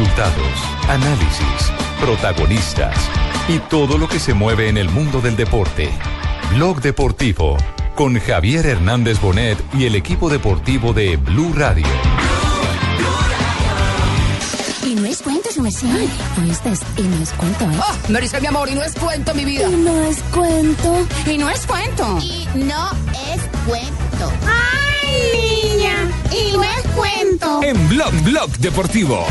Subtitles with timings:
[0.00, 2.96] Resultados, análisis, protagonistas
[3.48, 5.90] y todo lo que se mueve en el mundo del deporte.
[6.54, 7.58] Blog Deportivo
[7.94, 11.86] con Javier Hernández Bonet y el equipo deportivo de Blue Radio.
[14.86, 16.08] Y no es cuento, su merced.
[16.40, 17.78] Oíste, y no es cuento, ¿eh?
[17.78, 19.68] Oh, me dice mi amor, y no es cuento, mi vida.
[19.68, 21.06] Y no es cuento.
[21.26, 22.18] Y no es cuento.
[22.22, 22.90] Y no
[23.34, 24.32] es cuento.
[24.46, 25.94] ¡Ay, niña!
[26.32, 27.62] Y no es cuento.
[27.62, 29.26] En Blog Blog Deportivo.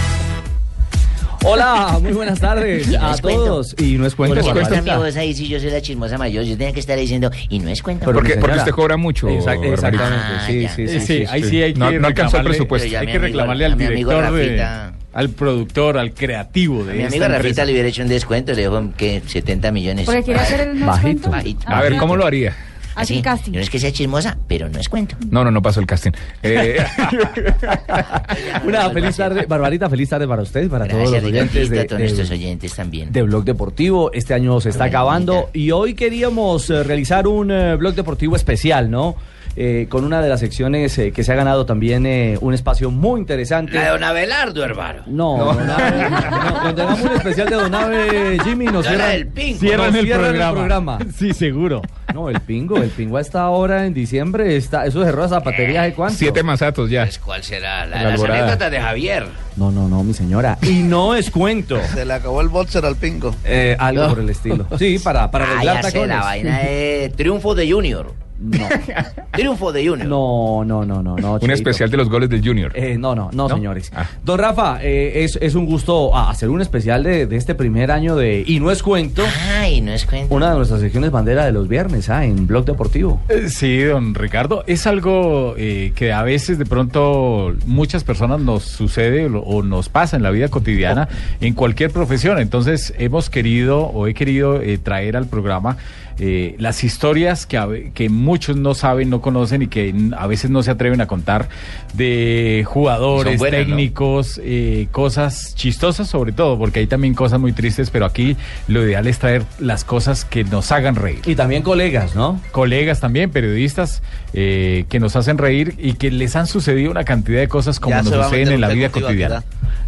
[1.46, 3.46] Hola, muy buenas tardes a es cuento.
[3.46, 3.76] todos.
[3.80, 4.36] Y no es cuento.
[4.36, 4.68] Porque Bárbara.
[4.70, 7.32] cuenta mi voz ahí si yo soy la chismosa mayor, yo tenía que estar diciendo,
[7.50, 8.06] y no es cuento.
[8.06, 9.30] Pero Porque, porque usted cobra mucho.
[9.30, 10.70] Exact- exactamente, Ah, sí, ya.
[10.76, 11.26] sí, sí, Sí, sí.
[11.30, 13.00] ahí sí hay que No- no alcanzó el reclamarle- presupuesto.
[13.00, 14.94] Hay que reclamarle al mi amigo director, de- Rafita.
[15.14, 17.66] al productor, al creativo de A mi amigo Rafita empresa.
[17.66, 20.06] le hubiera hecho un descuento, le dijo que 70 millones.
[20.06, 21.30] Porque quiere hacer el no es Bajito.
[21.32, 21.62] Bajito.
[21.68, 22.56] A ver, ¿cómo lo haría?
[23.02, 23.52] Así el casting.
[23.54, 25.16] No es que sea chismosa, pero no es cuento.
[25.32, 26.12] No, no, no pasó el casting.
[26.44, 26.78] Eh,
[28.66, 31.86] Una feliz tarde, Barbarita, feliz tarde para usted, para todos los oyentes Ricardito, de, a
[31.86, 33.12] todos de- nuestros oyentes también.
[33.12, 34.12] de Blog Deportivo.
[34.14, 38.90] Este año se está acabando y hoy queríamos eh, realizar un eh, Blog Deportivo especial,
[38.92, 39.16] ¿no?
[39.56, 42.92] Eh, con una de las secciones eh, que se ha ganado también eh, un espacio
[42.92, 43.74] muy interesante.
[43.74, 45.04] La de don Abelardo, hermano.
[45.08, 49.28] No, Don Abe, no, cuando tengamos un especial de Don Abe, Jimmy, nos cierran, del
[49.28, 49.60] Pingo.
[49.60, 51.00] Cierran, nos el, cierran programa.
[51.18, 51.82] Sí, seguro.
[52.14, 55.84] No, el pingo, el pingo a esta hora en diciembre está, eso cerró la zapatería
[55.84, 56.18] de cuánto.
[56.18, 57.04] siete masatos ya.
[57.04, 57.86] Pues, ¿Cuál será?
[57.86, 59.26] La La de las anécdotas de Javier.
[59.58, 60.58] No, no, no, mi señora.
[60.62, 61.78] Y no es cuento.
[61.94, 63.36] Se le acabó el boxer al pingo.
[63.44, 64.66] Eh, algo por el estilo.
[64.78, 66.18] Sí, para, para Ah, arreglar ya sé, tacones.
[66.18, 68.14] la vaina de Triunfo de Junior.
[68.40, 68.68] No,
[69.34, 70.08] Triunfo de Junior.
[70.08, 71.16] no, no, no, no.
[71.18, 72.72] no Un especial de los goles del Junior.
[72.74, 73.56] Eh, no, no, no, ¿No?
[73.56, 73.92] señores.
[73.96, 74.06] Ah.
[74.24, 77.92] Don Rafa, eh, es, es un gusto ah, hacer un especial de, de este primer
[77.92, 79.24] año de Y no es cuento.
[79.60, 80.34] Ay, no es cuento.
[80.34, 83.22] Una de nuestras secciones bandera de los viernes, ah, en Blog Deportivo.
[83.30, 88.64] Eh, Sí, don Ricardo, es algo eh, que a veces de pronto muchas personas nos
[88.64, 91.08] sucede o, o nos pasa en la vida cotidiana
[91.42, 92.40] en cualquier profesión.
[92.40, 95.78] Entonces hemos querido o he querido eh, traer al programa
[96.20, 100.62] eh, las historias que, que muchos no saben, no conocen y que a veces no
[100.64, 101.48] se atreven a contar
[101.94, 108.06] de jugadores, técnicos, eh, cosas chistosas sobre todo, porque hay también cosas muy tristes, pero
[108.06, 108.36] aquí
[108.68, 112.40] lo ideal es traer las cosas que nos hagan reír Y también colegas, ¿no?
[112.52, 114.02] colegas también, periodistas,
[114.34, 117.96] eh, que nos hacen reír y que les han sucedido una cantidad de cosas como
[117.96, 119.44] Ya nos suceden en la vida cotidiana.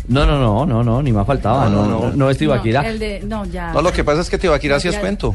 [0.07, 1.69] No, no, no, no, no, ni más faltaba.
[1.69, 2.29] No, No, no, no, no, no.
[2.29, 2.81] es Tibaquira.
[2.81, 3.71] No, el de, no, ya.
[3.71, 4.99] No, lo que pasa es que Tibaquira sí es Ya.
[5.01, 5.33] cuento.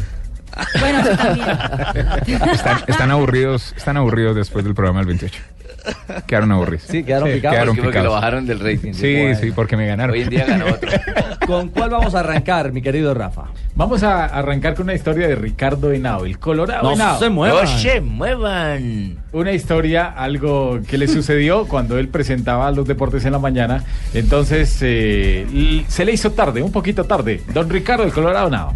[0.81, 2.43] Bueno, sí, también.
[2.53, 5.43] Están, están aburridos, están aburridos después del programa del 28.
[6.27, 6.83] Quedaron aburridos.
[6.89, 7.55] Sí, quedaron picados.
[7.55, 8.13] Quedaron Porque lo picados.
[8.15, 8.93] bajaron del rating.
[8.93, 9.39] Sí, Bueno.
[9.39, 10.15] sí, porque me ganaron.
[10.15, 10.91] Hoy en día ganó otro.
[11.47, 13.45] ¿Con cuál vamos a arrancar, mi querido Rafa?
[13.77, 17.19] Vamos a arrancar con una historia de Ricardo Henao, el Colorado No Henao.
[17.21, 17.65] se muevan.
[17.65, 19.19] ¡No se muevan!
[19.33, 23.85] Una historia, algo que le sucedió cuando él presentaba los deportes en la mañana.
[24.13, 27.43] Entonces eh, se le hizo tarde, un poquito tarde.
[27.53, 28.75] Don Ricardo, el Colorado Henao.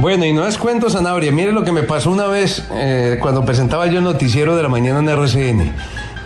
[0.00, 1.32] Bueno, y no es cuento, Sanabria.
[1.32, 4.68] Mire lo que me pasó una vez eh, cuando presentaba yo el noticiero de la
[4.68, 5.72] mañana en RCN.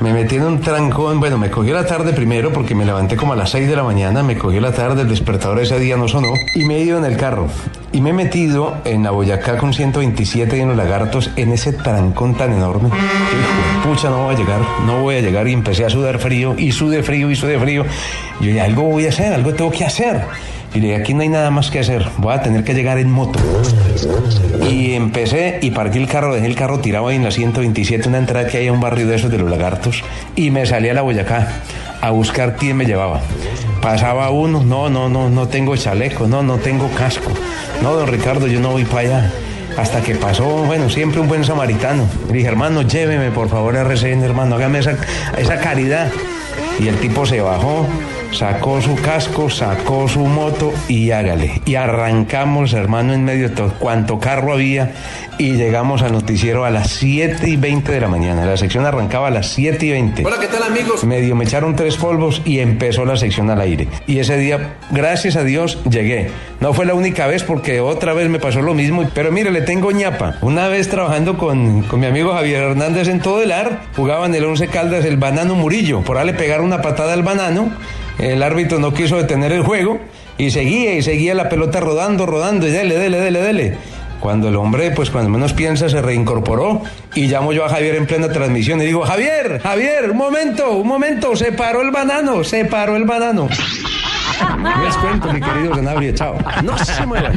[0.00, 3.32] Me metí en un trancón, bueno, me cogió la tarde primero porque me levanté como
[3.32, 6.06] a las 6 de la mañana, me cogió la tarde, el despertador ese día no
[6.06, 7.46] sonó y me he ido en el carro.
[7.92, 11.72] Y me he metido en la Boyacá con 127 y en los lagartos en ese
[11.72, 12.88] trancón tan enorme.
[12.88, 16.56] Hijo pucha, no voy a llegar, no voy a llegar y empecé a sudar frío
[16.58, 17.84] y sudé frío y sudé frío.
[18.40, 20.26] Yo dije, algo voy a hacer, algo tengo que hacer.
[20.74, 22.98] Y le dije, aquí no hay nada más que hacer, voy a tener que llegar
[22.98, 23.38] en moto.
[24.70, 28.18] Y empecé y parqué el carro, dejé el carro tirado ahí en la 127, una
[28.18, 30.02] entrada que hay a un barrio de esos de los lagartos,
[30.34, 31.48] y me salí a la Boyacá
[32.00, 33.20] a buscar quién me llevaba.
[33.82, 37.30] Pasaba uno, no, no, no, no tengo chaleco, no, no tengo casco.
[37.82, 39.32] No, don Ricardo, yo no voy para allá.
[39.76, 42.06] Hasta que pasó, bueno, siempre un buen samaritano.
[42.28, 44.96] Le dije, hermano, lléveme por favor a RCN, hermano, hágame esa,
[45.36, 46.10] esa caridad.
[46.78, 47.86] Y el tipo se bajó,
[48.32, 51.60] sacó su casco, sacó su moto y hágale.
[51.64, 54.92] Y arrancamos, hermano, en medio de todo cuanto carro había
[55.38, 58.44] y llegamos al noticiero a las 7 y 20 de la mañana.
[58.44, 60.24] La sección arrancaba a las 7 y 20.
[60.24, 61.04] Hola, ¿qué tal, amigos?
[61.04, 63.88] Medio me echaron tres polvos y empezó la sección al aire.
[64.06, 66.30] Y ese día, gracias a Dios, llegué.
[66.60, 69.08] No fue la única vez porque otra vez me pasó lo mismo.
[69.14, 70.36] Pero mire, le tengo ñapa.
[70.42, 74.44] Una vez trabajando con, con mi amigo Javier Hernández en todo el ar, jugaban el
[74.44, 76.02] Once Caldas el banano Murillo.
[76.02, 77.72] Por ahí le pegaron una patada al banano.
[78.22, 79.98] El árbitro no quiso detener el juego
[80.38, 83.78] y seguía y seguía la pelota rodando, rodando y dele, dele, dele, dele.
[84.20, 86.82] Cuando el hombre, pues cuando menos piensa, se reincorporó
[87.16, 90.86] y llamo yo a Javier en plena transmisión y digo, Javier, Javier, un momento, un
[90.86, 93.48] momento, se paró el banano, se paró el banano.
[94.84, 96.36] Les cuento, mi querido Sanabria, chao.
[96.62, 97.32] No se muevan.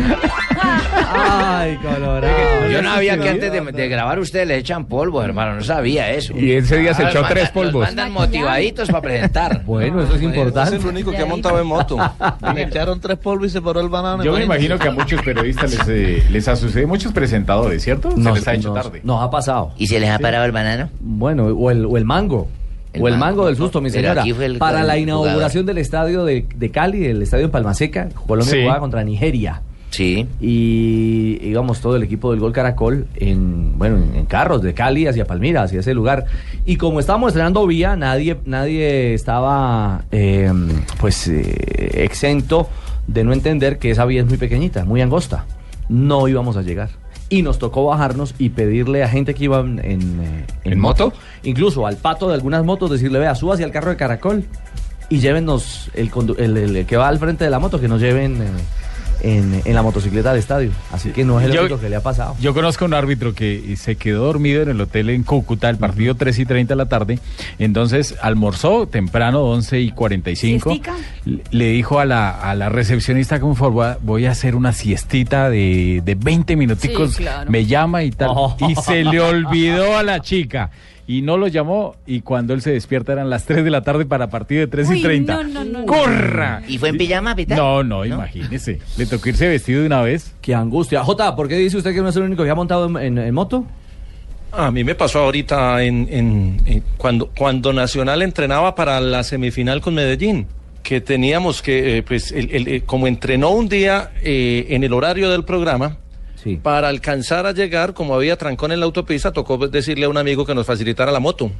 [1.14, 2.70] Ay, colorado.
[2.72, 5.56] Yo no sabía que antes de, de grabar ustedes le echan polvo, hermano.
[5.56, 6.38] No sabía eso.
[6.38, 7.86] Y ese día se echó los tres los polvos.
[7.88, 9.64] mandan motivaditos para presentar.
[9.76, 10.76] Bueno, eso es importante.
[10.78, 11.98] Es el único que ha montado en moto.
[12.54, 14.24] Le echaron tres polvos y se paró el banano.
[14.24, 18.12] Yo me imagino que a muchos periodistas les, eh, les ha sucedido, muchos presentadores, ¿cierto?
[18.12, 19.02] Se les ha hecho nos- tarde.
[19.04, 19.72] Nos ha pasado.
[19.78, 20.90] ¿Y se les ha parado el banano?
[21.00, 22.48] Bueno, o el, o el mango.
[22.96, 24.24] El o el mango, mango del susto, mi señora.
[24.24, 25.00] el- Para la jugador.
[25.00, 28.62] inauguración del estadio de, de Cali, el estadio en Palmaseca, Colombia Sí.
[28.62, 29.62] jugaba contra Nigeria.
[29.92, 30.28] Sí.
[30.42, 35.08] Y íbamos todo el equipo del Gol Caracol en, bueno, en, en carros de Cali
[35.08, 36.26] hacia Palmira, hacia ese lugar.
[36.66, 40.52] Y como estábamos estrenando vía, nadie, nadie estaba eh,
[41.00, 42.68] pues eh, exento
[43.08, 45.46] de no entender que esa vía es muy pequeñita, muy angosta.
[45.88, 46.90] No íbamos a llegar.
[47.36, 51.12] Y nos tocó bajarnos y pedirle a gente que iba en, en, eh, ¿En moto?
[51.44, 54.46] incluso al pato de algunas motos, decirle, vea, suba hacia el carro de Caracol
[55.10, 57.88] y llévennos el, condu- el, el- el que va al frente de la moto, que
[57.88, 58.46] nos lleven eh,
[59.22, 60.72] en, en la motocicleta al estadio.
[60.92, 62.36] Así que no es el Yo- único que le ha pasado.
[62.40, 66.16] Yo conozco un árbitro que se quedó dormido en el hotel en Cúcuta, el partido
[66.16, 67.20] 3 y 30 de la tarde.
[67.60, 70.70] Entonces almorzó temprano, 11 y 45.
[70.70, 70.96] ¿Siestica?
[71.26, 74.56] Le- Le dijo a la, a la recepcionista, como favor, voy a- voy a hacer
[74.56, 77.12] una siestita de, de 20 minuticos.
[77.14, 77.50] Sí, claro.
[77.50, 78.30] Me llama y tal.
[78.32, 78.56] Oh.
[78.68, 80.72] Y se le olvidó a la chica.
[81.08, 84.06] Y no lo llamó y cuando él se despierta eran las 3 de la tarde
[84.06, 85.36] para partido de 3 y Uy, 30.
[85.36, 85.86] no, no, no, no.
[85.86, 86.64] ¡Corra!
[86.68, 87.56] ¿Y fue en pijama, Pita?
[87.56, 88.80] No, no, imagínese.
[88.98, 90.34] Le tocó irse vestido de una vez.
[90.42, 91.04] Qué angustia.
[91.04, 93.18] Jota, ¿por qué dice usted que no es el único que ha montado en, en-
[93.20, 93.66] en moto?
[94.52, 99.82] A mí me pasó ahorita en, en- en- cuando, cuando Nacional entrenaba para la semifinal
[99.82, 100.48] con Medellín,
[100.82, 104.94] que teníamos que, eh, pues, el- el- eh, como entrenó un día eh, en el
[104.94, 105.98] horario del programa,
[106.46, 106.56] Sí.
[106.56, 110.46] para alcanzar a llegar, como había trancón en la autopista, tocó decirle a un amigo
[110.46, 111.52] que nos facilitara la moto.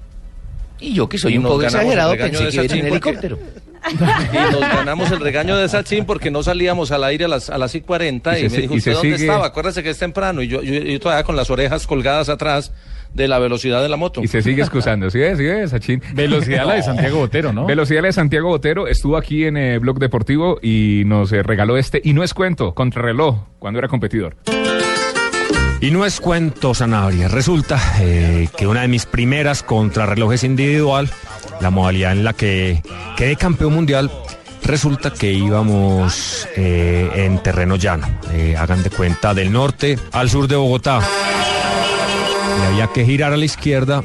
[0.80, 3.38] Y yo que soy un poco exagerado, pensé que en helicóptero.
[3.88, 7.58] Y nos ganamos el regaño de Sachin porque no salíamos al aire a las, a
[7.60, 9.46] las y 40 Y y, se me dijo, y ¿usted dónde sigue- estaba?
[9.46, 10.42] Acuérdese que es temprano.
[10.42, 12.72] Y yo, yo, yo todavía con las orejas colgadas atrás
[13.16, 14.22] de la velocidad de la moto.
[14.22, 15.10] Y se sigue excusando.
[15.10, 15.38] ¿Sí ves?
[15.38, 16.02] ¿Sí ves, Sachin?
[16.14, 17.66] Velocidad la de Santiago Botero, ¿no?
[17.66, 21.78] Velocidad la de Santiago Botero estuvo aquí en eh, Blog Deportivo y nos eh, regaló
[21.78, 24.36] este, y no es cuento, contrarreloj, cuando era competidor.
[25.82, 27.28] Y no es cuento, Sanabria.
[27.28, 31.10] Resulta eh, que una de mis primeras contrarrelojes individual,
[31.62, 32.82] la modalidad en la que
[33.18, 34.10] quedé campeón mundial,
[34.64, 38.08] resulta que íbamos eh, en terreno llano.
[38.34, 41.02] Eh, hagan de cuenta del norte al sur de Bogotá.
[42.60, 44.04] Y había que girar a la izquierda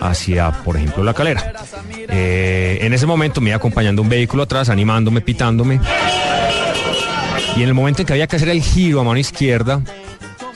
[0.00, 1.54] hacia, por ejemplo, la calera.
[2.08, 5.80] Eh, en ese momento me iba acompañando un vehículo atrás, animándome, pitándome.
[7.56, 9.80] Y en el momento en que había que hacer el giro a mano izquierda,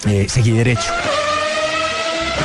[0.07, 0.93] eh, seguí derecho.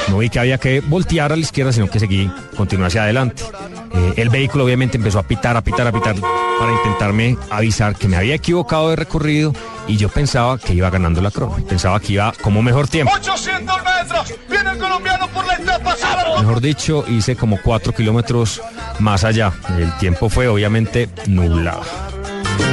[0.10, 3.44] No vi que había que voltear a la izquierda, sino que seguí, continué hacia adelante.
[3.94, 6.16] Eh, el vehículo obviamente empezó a pitar, a pitar, a pitar
[6.60, 9.54] para intentarme avisar que me había equivocado de recorrido
[9.88, 11.56] y yo pensaba que iba ganando la crono.
[11.68, 13.14] Pensaba que iba como mejor tiempo.
[13.16, 14.34] 800 metros.
[14.72, 15.96] El colombiano por la etapa.
[16.40, 18.62] Mejor dicho, hice como cuatro kilómetros
[19.00, 19.52] más allá.
[19.78, 21.82] El tiempo fue obviamente nublado.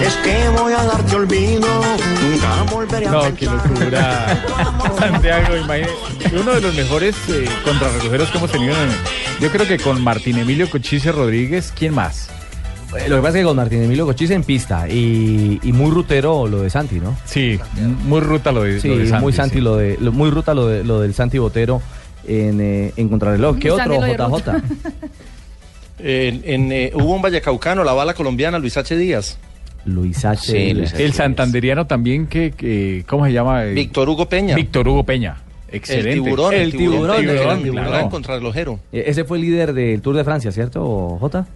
[0.02, 1.68] Es que voy a darte olvido.
[2.22, 4.44] Nunca volveré a No, qué locura.
[4.98, 5.92] Santiago, imagínate.
[6.38, 8.74] Uno de los mejores eh, contrarrelojeros que hemos tenido.
[8.82, 8.90] en-
[9.40, 11.72] yo creo que con Martín Emilio Cochise Rodríguez.
[11.76, 12.28] ¿Quién más?
[13.08, 16.46] Lo que pasa es que con Martín Emilio Cochise en pista y, y muy rutero
[16.46, 17.16] lo de Santi, ¿no?
[17.24, 17.58] Sí,
[18.04, 19.60] muy ruta lo de, Sí, lo de Santi, muy Santi sí.
[19.60, 21.80] lo de lo- muy ruta lo de lo del Santi Botero
[22.26, 23.58] en, eh, en contrarreloj.
[23.58, 24.50] ¿Qué otro JJ?
[25.98, 28.96] En- en, eh, hubo un vallecaucano, la bala colombiana, Luis H.
[28.96, 29.38] Díaz.
[29.86, 30.52] Luis H.
[30.52, 31.02] Sí, Luis H.
[31.04, 33.62] El santanderiano también que, que- ¿cómo se llama?
[33.64, 34.54] Víctor Hugo Peña.
[34.56, 35.36] Víctor Hugo Peña.
[35.72, 36.10] Excelente.
[36.12, 38.04] El tiburón, el tiburón, el tiburón, tiburón, claro.
[38.04, 38.78] el contrarrelojero.
[38.92, 41.46] Eh, Ese fue el líder del Tour de Francia, ¿cierto, J?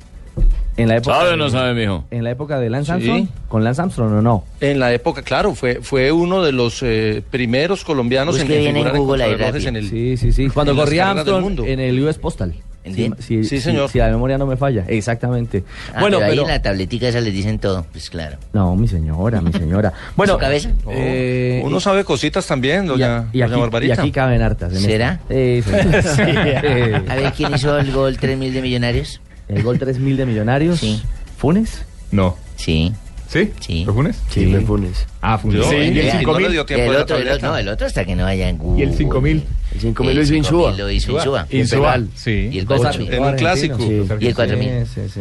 [0.83, 2.05] En la época ¿Sabe o de- no sabe, mijo?
[2.11, 2.93] En la época de Lance Sí.
[2.93, 4.45] Armstrong, con Lance Armstrong o no?
[4.61, 8.77] En la época, claro, fue, fue uno de los eh, primeros colombianos en, Busque bien
[8.77, 9.25] en en Google
[9.67, 10.49] en el Sí, sí, sí.
[10.49, 11.65] Cuando corría Armstrong mundo.
[11.67, 12.55] en el US Postal.
[12.83, 13.27] ¿Entiendes?
[13.27, 15.65] Si, si- si- Si la memoria no me falla, exactamente.
[15.95, 16.43] Ah, bueno, pero ahí pero...
[16.45, 18.39] en la tabletica esa les dicen todo, pues claro.
[18.55, 19.93] No, mi señora, mi señora.
[20.17, 20.71] Bueno, ¿Su cabeza?
[20.89, 23.95] eh, Uno sabe cositas también, doña, y, doña aquí, Barbarita.
[23.97, 24.73] y aquí caben hartas.
[24.73, 25.21] en ¿Será?
[25.29, 25.75] esta.
[25.75, 26.23] Sí, sí.
[26.63, 29.21] Eh, A ver, ¿quién hizo el gol 3000 de millonarios?
[29.51, 30.79] El gol 3000 de Millonarios.
[30.81, 31.03] Sí.
[31.39, 31.85] ¿Funes?
[32.11, 32.37] No.
[32.57, 32.93] Sí.
[33.29, 33.53] ¿Sí?
[33.61, 33.85] Sí.
[33.85, 34.21] ¿Fue Funes?
[34.29, 35.07] Sí, fue Funes.
[35.21, 35.65] Ah, Funes.
[35.67, 36.43] Sí, y- el y no 5000.
[36.47, 37.47] le dio Y tiempo el de la otro, el otro- tableta.
[37.49, 38.81] no, el otro hasta que no vaya en Google.
[38.85, 39.45] Y el 5000.
[39.75, 40.73] El 5000 lo hizo 5000 Insúa.
[40.77, 41.47] Lo hizo Insúa.
[41.51, 42.51] Insúa, sí.
[42.53, 43.09] Y el Dos 4000.
[43.09, 43.77] ar- En un clásico.
[43.79, 44.03] sí.
[44.21, 44.87] Y el 4000.
[44.87, 45.21] Sí, sí, sí.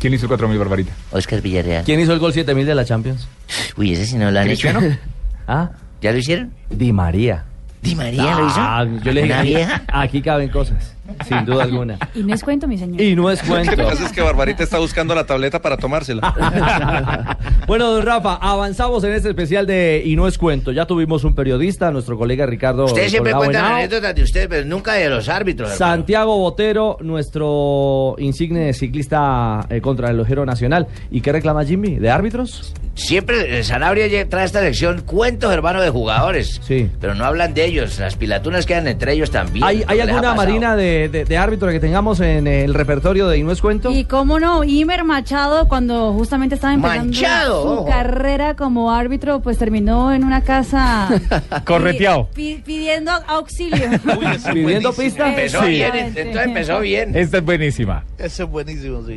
[0.00, 0.92] ¿Quién hizo el 4000, Barbarita?
[1.12, 1.84] Oscar Villarreal.
[1.84, 3.28] ¿Quién hizo el gol 7000 de la Champions?
[3.76, 4.68] Uy, ese sí no lo han hecho.
[5.46, 6.52] Ah, ¿Ya lo hicieron?
[6.70, 7.44] Di María.
[7.82, 8.56] ¿Di María lo hizo?
[8.58, 9.82] Ah, yo le ¿Una dije, vieja?
[9.88, 10.94] aquí caben cosas,
[11.26, 11.98] sin duda alguna.
[12.14, 13.00] Y no es cuento, mi señor.
[13.00, 13.84] Y no es Lo que cuento.
[13.84, 17.38] pasa es que Barbarita está buscando la tableta para tomársela.
[17.66, 20.72] bueno, don Rafa, avanzamos en este especial de Y no es cuento.
[20.72, 22.86] Ya tuvimos un periodista, nuestro colega Ricardo.
[22.86, 25.72] Ustedes siempre cuentan anécdotas de ustedes, pero nunca de los árbitros.
[25.72, 25.92] hermano.
[25.94, 30.86] Santiago Botero, nuestro insigne ciclista eh, contrarrelojero nacional.
[31.10, 31.96] ¿Y qué reclama Jimmy?
[31.96, 32.74] ¿De árbitros?
[32.94, 36.60] Siempre eh, Sanabria trae a esta sección cuentos, hermano, de jugadores.
[36.66, 36.90] Sí.
[37.00, 37.98] Pero no hablan de ellos.
[37.98, 39.64] Las pilatunas quedan entre ellos también.
[39.64, 43.38] ¿Hay, ¿No hay alguna marina de, de, de árbitro que tengamos en el repertorio de
[43.38, 43.90] Y no es cuento?
[43.90, 47.86] Y cómo no, Imer Machado, cuando justamente estaba empezando Manchado, su ojo.
[47.86, 51.08] carrera como árbitro, pues terminó en una casa
[51.64, 52.28] Correteado.
[52.34, 53.84] pi- pi- pidiendo auxilio.
[54.52, 55.28] Pidiendo pistas.
[55.30, 55.68] Empezó Sí.
[55.70, 57.16] bien, entonces empezó bien.
[57.16, 58.04] Esta es buenísima.
[58.18, 59.16] Ese es buenísimo, sí.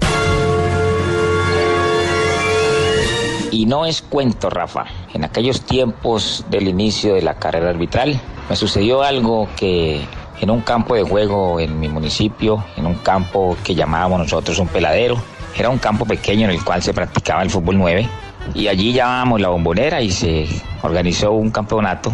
[3.52, 4.86] Y no es cuento, Rafa.
[5.14, 10.02] En aquellos tiempos del inicio de la carrera arbitral, me sucedió algo que
[10.42, 14.68] en un campo de juego en mi municipio, en un campo que llamábamos nosotros un
[14.68, 15.18] peladero,
[15.56, 18.10] era un campo pequeño en el cual se practicaba el fútbol 9.
[18.56, 20.48] Y allí llamábamos la bombonera y se
[20.82, 22.12] organizó un campeonato.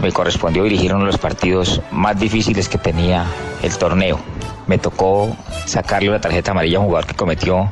[0.00, 3.26] Me correspondió dirigir uno de los partidos más difíciles que tenía
[3.62, 4.18] el torneo.
[4.66, 7.70] Me tocó sacarle una tarjeta amarilla a un jugador que cometió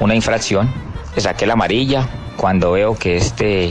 [0.00, 0.70] una infracción.
[1.14, 2.06] Le saqué la amarilla
[2.38, 3.70] cuando veo que este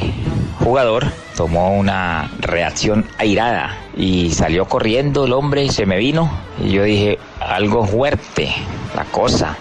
[0.59, 1.05] jugador
[1.37, 6.29] tomó una reacción airada y salió corriendo el hombre y se me vino.
[6.61, 8.53] Y yo dije, algo fuerte,
[8.93, 9.55] la cosa.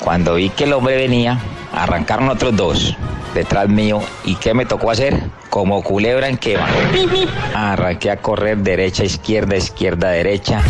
[0.00, 1.38] Cuando vi que el hombre venía,
[1.72, 2.96] arrancaron otros dos
[3.34, 4.00] detrás mío.
[4.24, 5.18] ¿Y qué me tocó hacer?
[5.48, 6.68] Como culebra en quema.
[7.54, 10.62] Arranqué a correr derecha, izquierda, izquierda, derecha.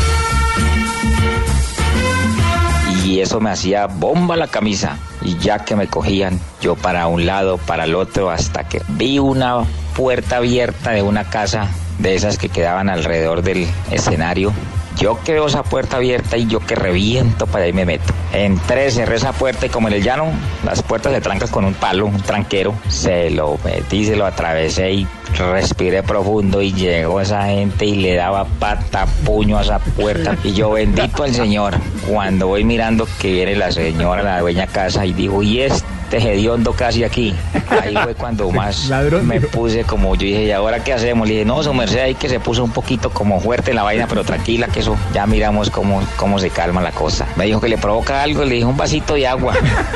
[3.12, 4.96] Y eso me hacía bomba la camisa.
[5.20, 9.18] Y ya que me cogían, yo para un lado, para el otro, hasta que vi
[9.18, 14.50] una puerta abierta de una casa de esas que quedaban alrededor del escenario.
[14.96, 18.14] Yo que veo esa puerta abierta y yo que reviento para ahí me meto.
[18.32, 20.32] Entré, cerré esa puerta y como en el llano,
[20.64, 22.72] las puertas se trancan con un palo, un tranquero.
[22.88, 25.06] Se lo metí, se lo atravesé y
[25.38, 30.36] respiré profundo y llegó esa gente y le daba pata, puño a esa puerta.
[30.44, 31.74] Y yo bendito al Señor.
[32.06, 35.86] Cuando voy mirando que viene la señora, la dueña casa, y dijo, y este
[36.18, 37.34] hediondo casi aquí.
[37.70, 38.90] Ahí fue cuando más
[39.22, 41.26] me puse como yo dije, ¿y ahora qué hacemos?
[41.26, 44.06] Le dije, no, su merced ahí que se puso un poquito como fuerte la vaina,
[44.06, 47.26] pero tranquila, que eso ya miramos cómo, cómo se calma la cosa.
[47.36, 49.54] Me dijo que le provoca algo, le dije un vasito de agua.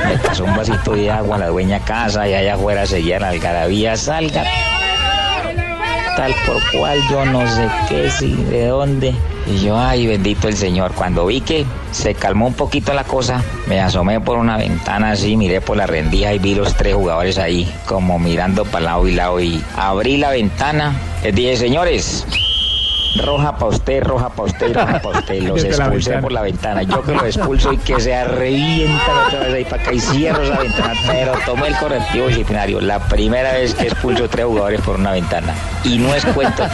[0.08, 3.28] Me pasó un vasito de agua a la dueña casa y allá afuera seguía la
[3.28, 4.44] algarabía, salga
[6.16, 9.14] tal por cual, yo no sé qué, si de dónde.
[9.46, 10.92] Y yo, ay, bendito el Señor.
[10.92, 15.36] Cuando vi que se calmó un poquito la cosa, me asomé por una ventana así,
[15.36, 19.12] miré por la rendija y vi los tres jugadores ahí, como mirando para lado y
[19.12, 19.40] lado.
[19.40, 22.26] Y abrí la ventana, les dije, señores.
[23.24, 25.42] Roja para usted, roja para usted, y roja para usted.
[25.42, 26.82] Los expulsé por la ventana.
[26.82, 30.42] Yo que los expulso y que se revientan otra vez ahí para acá y cierro
[30.42, 30.92] esa ventana.
[31.06, 32.80] Pero tomé el correctivo disciplinario.
[32.80, 35.54] La primera vez que expulso tres jugadores por una ventana.
[35.84, 36.64] Y no es cuento.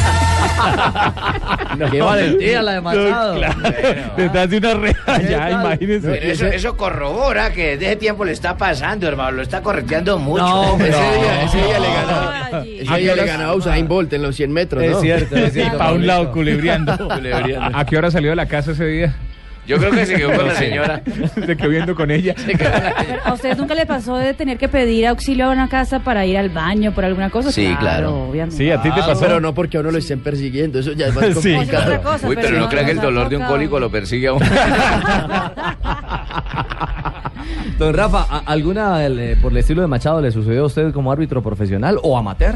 [1.91, 3.35] Qué valentía la de Machado.
[4.17, 6.09] Detrás de una reja, ya, imagínense.
[6.09, 9.33] Pero eso, eso corrobora que desde ese tiempo le está pasando, hermano.
[9.33, 10.43] Lo está correteando mucho.
[10.43, 11.13] No, Ese no.
[11.13, 12.49] día, ese día le ganaba.
[12.65, 14.91] Ese día le ganaba a Usain Bolt en los 100 metros, ¿no?
[14.97, 15.79] Es cierto, es Y cierto.
[15.79, 16.97] para un lado culebreando.
[17.09, 17.79] Culebreando.
[17.79, 19.15] ¿A qué hora salió de la casa ese día?
[19.65, 21.03] Yo creo que se quedó con la No señora.
[21.47, 22.35] Se quedó viendo con ella.
[23.25, 26.37] ¿A usted nunca le pasó de tener que pedir auxilio a una casa para ir
[26.37, 27.53] al baño por alguna cosa?
[27.53, 28.25] Sí, claro.
[28.29, 28.57] Obviamente.
[28.57, 29.21] Sí, a ti te pasó.
[29.21, 31.53] Pero no porque a uno lo estén persiguiendo, eso ya es más Sí.
[31.55, 31.85] Complicado.
[31.85, 34.33] otra cosa, Uy, pero no crean que el dolor de un cólico lo persigue a
[34.33, 34.47] uno.
[37.79, 41.11] Don Rafa, ¿a- ¿alguna eh, por el estilo de Machado le sucedió a usted como
[41.13, 42.55] árbitro profesional o amateur?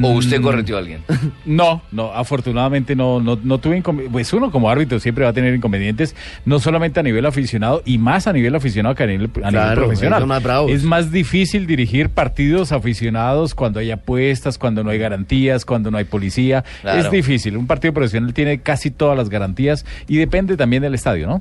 [0.00, 0.42] ¿O usted Mm.
[0.42, 1.00] correteó a alguien?
[1.44, 4.12] No, no, afortunadamente no, no, no tuve inconvenientes.
[4.12, 7.98] Pues uno como árbitro siempre va a tener inconvenientes, no solamente a nivel aficionado y
[7.98, 10.20] más a nivel aficionado que a nivel, a nivel profesional.
[10.20, 10.70] son más bravos.
[10.72, 15.98] Es más difícil dirigir partidos aficionados cuando hay apuestas, cuando no hay garantías, cuando no
[15.98, 16.64] hay policía.
[16.82, 17.00] Claro.
[17.00, 17.56] Es difícil.
[17.56, 21.40] Un partido profesional tiene casi todas las garantías y depende también del estadio, ¿no?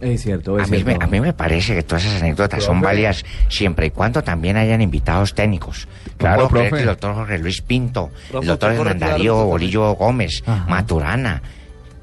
[0.00, 2.94] Es cierto, A mí, me, a mí me parece que todas esas anécdotas son Profe.
[2.94, 5.88] válidas siempre y cuando también hayan invitados técnicos.
[6.18, 6.70] Claro, profe.
[6.70, 9.44] que el doctor Jorge Luis Pinto, Profe, el doctor Hernán Darío.
[9.46, 11.42] Bolillo Gómez, Maturana,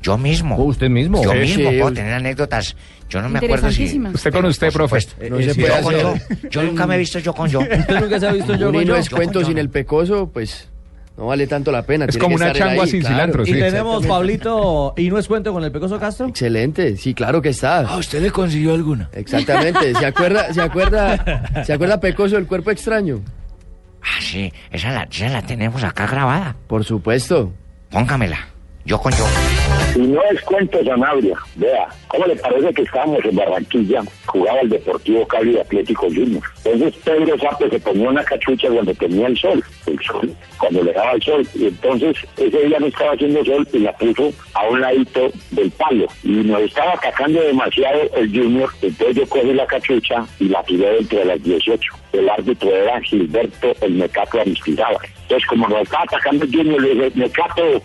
[0.01, 0.55] yo mismo.
[0.57, 1.23] ¿Usted mismo?
[1.23, 2.75] Yo Sí, mismo sí, puedo tener anécdotas.
[3.09, 3.99] Yo no me acuerdo si...
[4.13, 4.99] Usted con usted, profe.
[5.29, 6.37] No Eh, se puede yo con hacer.
[6.41, 6.49] yo.
[6.49, 7.59] Yo nunca me he visto yo con yo.
[7.79, 8.95] ¿Usted nunca se ha visto yo con y no yo?
[8.95, 10.69] es cuento sin el pecoso, pues
[11.17, 12.05] no vale tanto la pena.
[12.05, 13.15] Es tiene como que una estar changua ahí, sin claro.
[13.15, 13.53] cilantro, Y sí.
[13.53, 16.27] tenemos, Pablito, ¿y no es cuento con el Pecoso Castro?
[16.27, 17.79] Excelente, sí, claro que está.
[17.79, 19.09] ¿A usted le consiguió alguna?
[19.13, 23.21] Exactamente, ¿se acuerda, se acuerda, se acuerda Pecoso del cuerpo extraño?
[24.01, 26.55] Ah, sí, esa la, esa la tenemos acá grabada.
[26.67, 27.53] Por supuesto.
[27.91, 28.47] Póngamela.
[28.85, 29.25] Yo con yo.
[29.95, 31.37] Y no es cuento Sanabria.
[31.55, 34.01] Vea, ¿cómo le parece que estábamos en Barranquilla?
[34.25, 36.41] Jugaba el Deportivo Cali de Atlético Junior.
[36.63, 40.93] Entonces Pedro Sape se ponía una cachucha donde tenía el sol, el sol, cuando le
[40.93, 41.47] daba el sol.
[41.53, 45.69] Y entonces ese día no estaba haciendo sol y la puso a un ladito del
[45.71, 46.07] palo.
[46.23, 48.69] Y nos estaba atacando demasiado el Junior.
[48.81, 51.93] Entonces yo cogí la cachucha y la tiré dentro de las 18.
[52.13, 54.97] El árbitro era Gilberto el Mecato Aristizábal.
[55.23, 57.81] Entonces como nos estaba atacando el Junior, le dije, Mecato,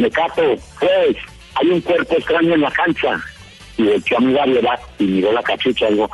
[0.00, 1.16] Mecato, pues,
[1.54, 3.20] hay un cuerpo extraño en la cancha.
[3.76, 6.10] Y hecho a mi variedad y miró la cachucha y digo,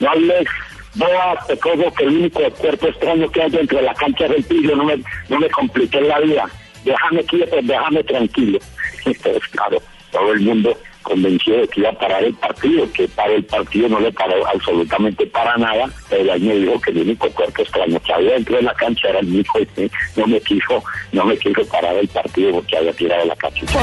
[0.00, 0.48] no hables,
[0.94, 4.76] boa, pecoso, que el único cuerpo extraño que hay dentro de la cancha es el
[4.76, 6.48] no me, no me compliques la vida.
[6.84, 8.58] Déjame quieto, déjame tranquilo.
[9.04, 13.32] Entonces, claro, todo el mundo convencido de que iba a parar el partido, que para
[13.32, 17.30] el partido no le paró absolutamente para nada, pero ahí me dijo que el único
[17.30, 19.44] cuerpo extraño que había dentro de la cancha era el mío
[19.76, 23.78] y no me quiso, no me quiso parar el partido porque había tirado la cachucha.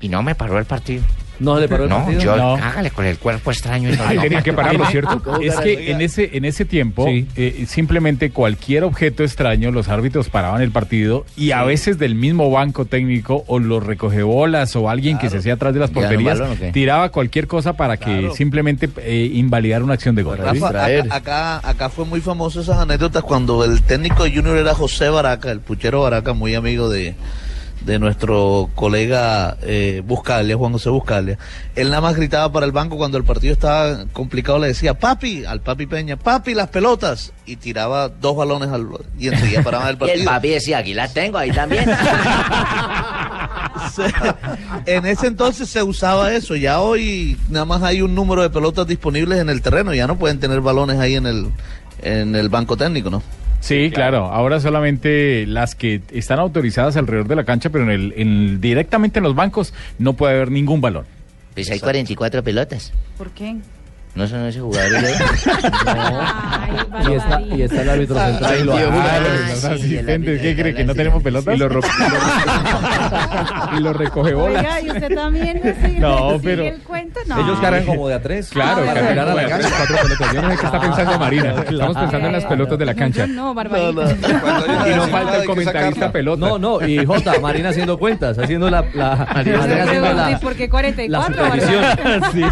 [0.00, 1.02] Y no me paró el partido.
[1.40, 2.20] ¿No le paró el no, partido?
[2.22, 2.54] yo No.
[2.54, 3.88] hágale con el cuerpo extraño.
[3.92, 4.22] Y no, Ay, no.
[4.22, 5.40] tenía que pararlo, ¿cierto?
[5.40, 7.26] Es que en ese, en ese tiempo, Sí.
[7.34, 12.50] eh, simplemente cualquier objeto extraño, los árbitros paraban el partido y a veces del mismo
[12.50, 16.72] banco técnico o los recogebolas o alguien que se hacía atrás de las ¿Tiraron porterías
[16.72, 20.38] tiraba cualquier cosa para que simplemente eh, invalidar una acción de gol.
[20.38, 24.74] Rafa, acá, acá, acá fue muy famoso esas anécdotas cuando el técnico de Junior era
[24.74, 27.14] José Baraca, el puchero Baraca, muy amigo de,
[27.80, 31.38] de nuestro colega eh, Buscalia, Juan José Buscalia.
[31.76, 35.44] Él nada más gritaba para el banco cuando el partido estaba complicado, le decía, papi,
[35.44, 37.32] al papi Peña, papi, las pelotas.
[37.46, 38.86] Y tiraba dos balones al,
[39.18, 40.18] y enseguida paraban el Y partido.
[40.20, 41.88] el papi decía, aquí las tengo, ahí también.
[44.86, 48.86] en ese entonces se usaba eso, ya hoy nada más hay un número de pelotas
[48.86, 51.46] disponibles en el terreno, ya no pueden tener balones ahí en el,
[52.02, 53.22] en el banco técnico, ¿no?
[53.60, 54.26] Sí, claro.
[54.26, 59.18] Ahora solamente las que están autorizadas alrededor de la cancha, pero en el, en- directamente
[59.18, 61.04] en los bancos no puede haber ningún balón.
[61.54, 62.92] Pues hay 44 pelotas.
[63.18, 63.56] ¿Por qué?
[64.14, 64.90] ¿No son ese jugador?
[67.08, 70.74] Y está, y está el árbitro central y lo los asistentes, ¿Qué cree?
[70.74, 71.54] ¿Que no tenemos pelotas?
[71.54, 71.80] Y lo, ro-
[73.76, 74.62] y lo recoge bolas.
[74.64, 75.60] Oiga, ¿y usted también
[75.98, 77.20] No, pero- el cuento?
[77.26, 77.40] No.
[77.40, 78.50] Ellos cargan como de a tres.
[78.50, 80.34] Claro, Ah, cargan a tres, cuatro pelotas.
[80.34, 81.54] Yo no sé qué está pensando Marina.
[81.68, 83.26] Estamos pensando en las pelotas de la cancha.
[83.26, 84.16] No, no, barbarita.
[84.90, 86.46] Y no falta el comentarista pelota.
[86.46, 88.84] No, no, y Jota, Marina haciendo cuentas, haciendo la...
[88.94, 90.30] la Marina haciendo la...
[90.32, 91.34] ¿y por qué La 44?
[91.34, 91.82] supervisión.
[91.82, 92.30] barbarita?
[92.32, 92.44] Sí.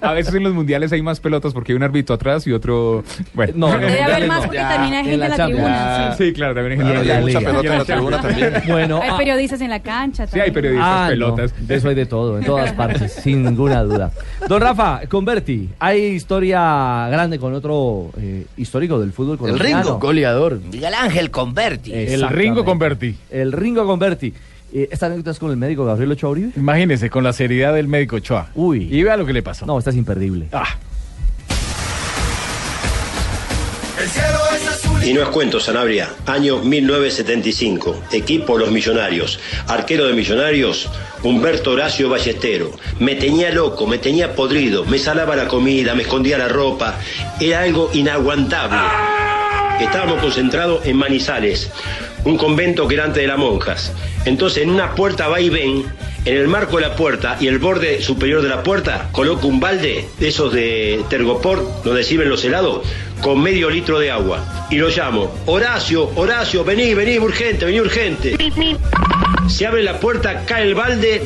[0.00, 3.04] A veces en los mundiales hay más pelotas porque hay un árbitro atrás y otro.
[3.34, 3.52] Bueno.
[3.56, 6.14] No, no, Debe haber más porque también hay En gente la en la tribuna.
[6.16, 6.24] sí.
[6.24, 7.40] Sí, claro, también hay gente en la liga.
[7.40, 8.52] Mucha Y en la tribuna también.
[8.68, 10.26] Bueno, Hay ah, periodistas en la cancha.
[10.26, 10.54] Sí, hay también.
[10.54, 11.66] periodistas, Ah, no, pelotas.
[11.68, 14.10] de eso hay de todo, en todas partes, sin ninguna duda.
[14.48, 19.82] Don Rafa, Converti, hay historia grande con otro eh, histórico del fútbol colombiano.
[19.82, 19.98] Ringo.
[19.98, 20.60] Goleador.
[20.72, 21.92] Miguel Ángel Converti.
[21.92, 22.28] El.
[22.28, 23.16] Ringo Converti.
[23.30, 24.32] El Ringo Converti.
[24.72, 26.52] Eh, ¿Esta anécdota es con el médico Gabriel Ochoa Uribe?
[26.56, 28.50] Imagínese con la seriedad del médico Ochoa.
[28.54, 28.88] Uy.
[28.90, 29.66] Y vea lo que le pasó.
[29.66, 30.46] No, esta es imperdible.
[30.52, 30.76] Ah,
[35.04, 36.08] Y no es cuento, Sanabria.
[36.26, 38.02] Año 1975.
[38.12, 39.40] Equipo Los Millonarios.
[39.66, 40.88] Arquero de Millonarios,
[41.22, 42.70] Humberto Horacio Ballestero.
[42.98, 46.96] Me tenía loco, me tenía podrido, me salaba la comida, me escondía la ropa.
[47.40, 48.78] Era algo inaguantable.
[49.80, 51.70] Estábamos concentrados en Manizales,
[52.24, 53.92] un convento que era antes de las monjas.
[54.24, 55.84] Entonces, en una puerta va y ven,
[56.24, 59.60] en el marco de la puerta y el borde superior de la puerta, coloco un
[59.60, 62.86] balde de esos de Tergopor, donde sirven los helados,
[63.22, 64.66] con medio litro de agua.
[64.70, 68.36] Y lo llamo, Horacio, Horacio, vení, vení urgente, vení urgente.
[69.48, 71.22] se abre la puerta, cae el balde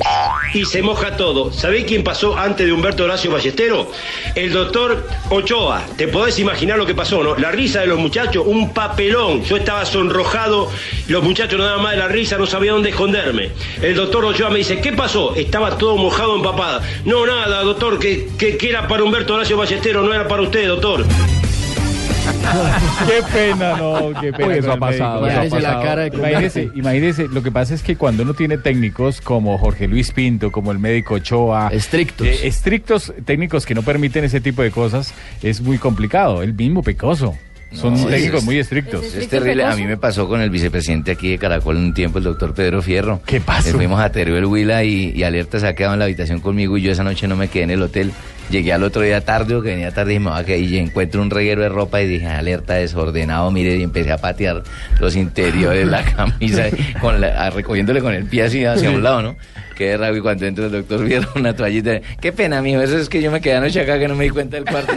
[0.52, 1.52] y se moja todo.
[1.52, 3.90] ¿Sabéis quién pasó antes de Humberto Horacio Ballestero?
[4.34, 5.82] El doctor Ochoa.
[5.96, 7.36] Te podés imaginar lo que pasó, ¿no?
[7.36, 9.44] La risa de los muchachos, un papelón.
[9.44, 10.70] Yo estaba sonrojado,
[11.08, 13.50] los muchachos no daban más de la risa, no sabía dónde esconderme.
[13.82, 15.34] El doctor Ochoa me dice, ¿qué pasó?
[15.34, 16.82] Estaba todo mojado, empapada.
[17.06, 20.68] No, nada, doctor, que, que, que era para Humberto Horacio Ballestero, no era para usted,
[20.68, 21.04] doctor.
[23.06, 24.48] Qué pena, no, qué pena.
[24.48, 27.74] Uy, eso ha pasado, eso ha Imagínese la cara de Imagínese, imagínese, lo que pasa
[27.74, 32.26] es que cuando uno tiene técnicos como Jorge Luis Pinto, como el médico Ochoa, Estrictos.
[32.26, 36.42] eh, estrictos técnicos que no permiten ese tipo de cosas, es muy complicado.
[36.42, 37.34] El mismo Pecoso.
[37.74, 39.04] Son No, técnicos es- muy estrictos.
[39.04, 39.64] Es terrible.
[39.64, 42.54] A mí me pasó con el vicepresidente aquí de Caracol en un tiempo, el doctor
[42.54, 43.20] Pedro Fierro.
[43.26, 43.70] ¿Qué pasó?
[43.72, 46.82] fuimos a Teruel Huila y, y Alerta se ha quedado en la habitación conmigo y
[46.82, 48.12] yo esa noche no me quedé en el hotel.
[48.50, 50.78] Llegué al otro día tarde o que venía tarde y me voy a quedar y
[50.78, 54.62] encuentro un reguero de ropa y dije, alerta desordenado, mire, y empecé a patear
[55.00, 56.64] los interiores, la camisa,
[57.00, 59.36] con la- a- recogiéndole con el pie así hacia un lado, ¿no?
[59.76, 61.98] Qué rabia y cuando entra el doctor Fierro una toallita.
[62.20, 64.30] Qué pena, mijo, eso es que yo me quedé anoche acá que no me di
[64.30, 64.92] cuenta del cuarto.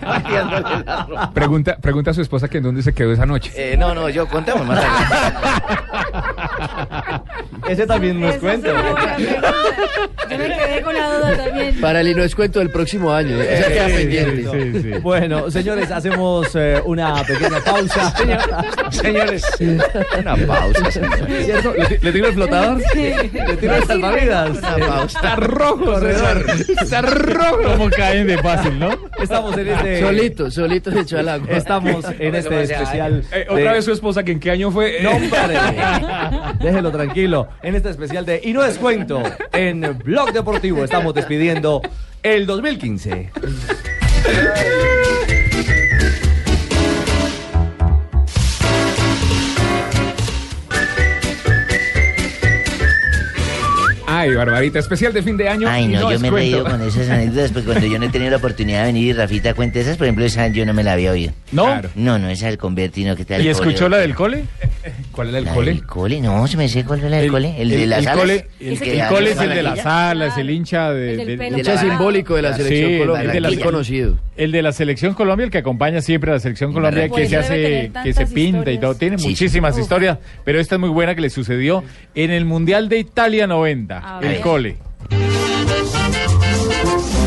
[0.00, 1.32] Pateándole la ropa.
[1.34, 3.50] Pregunta, pregunta a su esposa que en dónde se quedó esa noche.
[3.56, 5.38] Eh, no, no, yo contamos más adelante.
[7.68, 8.68] Ese también nos cuenta.
[10.30, 11.80] Yo me quedé con la duda también.
[11.80, 13.40] Para el es cuento del próximo año.
[13.40, 14.98] Esa queda pendiente.
[14.98, 18.12] Bueno, señores, hacemos eh, una pequeña pausa.
[18.90, 19.44] Señores,
[20.18, 20.88] una pausa.
[21.28, 22.82] ¿Le, le tiro el flotador?
[22.94, 24.58] ¿Le tiro el salvavidas?
[24.58, 25.18] Una pausa.
[25.18, 26.00] Está rojo.
[26.00, 26.44] César.
[26.82, 27.58] Está rojo.
[27.64, 28.90] ¿Cómo caen de fácil, no?
[29.20, 30.00] Estamos en este...
[30.00, 31.48] Solito, solito se echó al agua.
[31.50, 33.22] Estamos en este especial...
[33.32, 34.98] Eh, otra de- vez su esposa, que en qué año fue.
[35.02, 35.28] No, hombre.
[36.60, 37.48] Déjelo tranquilo.
[37.62, 41.82] En este especial de Y no es cuento, en Blog Deportivo estamos despidiendo
[42.22, 43.30] el 2015.
[54.10, 55.68] Ay, Barbarita, especial de fin de año.
[55.70, 58.30] Ay, no, yo me he reído con esas anécdotas porque cuando yo no he tenido
[58.30, 60.94] la oportunidad de venir y Rafita cuenta esas, por ejemplo, esa yo no me la
[60.94, 61.32] había oído.
[61.52, 61.66] ¿No?
[61.66, 61.90] Claro.
[61.94, 63.44] No, no, esa del convertino que tal.
[63.44, 64.44] ¿Y escuchó la del cole?
[65.18, 65.72] ¿Cuál era el ¿La cole?
[65.72, 66.20] del cole?
[66.20, 67.52] No, se me sé cuál fue la del cole.
[67.60, 68.16] El, de las alas.
[68.18, 71.76] cole, el, que el cole es el de las alas, el hincha de, El Hincha
[71.76, 73.40] simbólico de la Sí, selección el de Colombia.
[73.40, 74.16] la- Muy conocido.
[74.36, 77.36] El de la selección Colombia, el que acompaña siempre a la selección Colombia, que se
[77.36, 78.94] hace, que se pinta y todo.
[78.94, 79.80] Tiene Sí, muchísimas sí.
[79.80, 81.82] historias, pero esta es muy buena que le sucedió
[82.14, 84.76] en el Mundial de Italia 90, A el cole.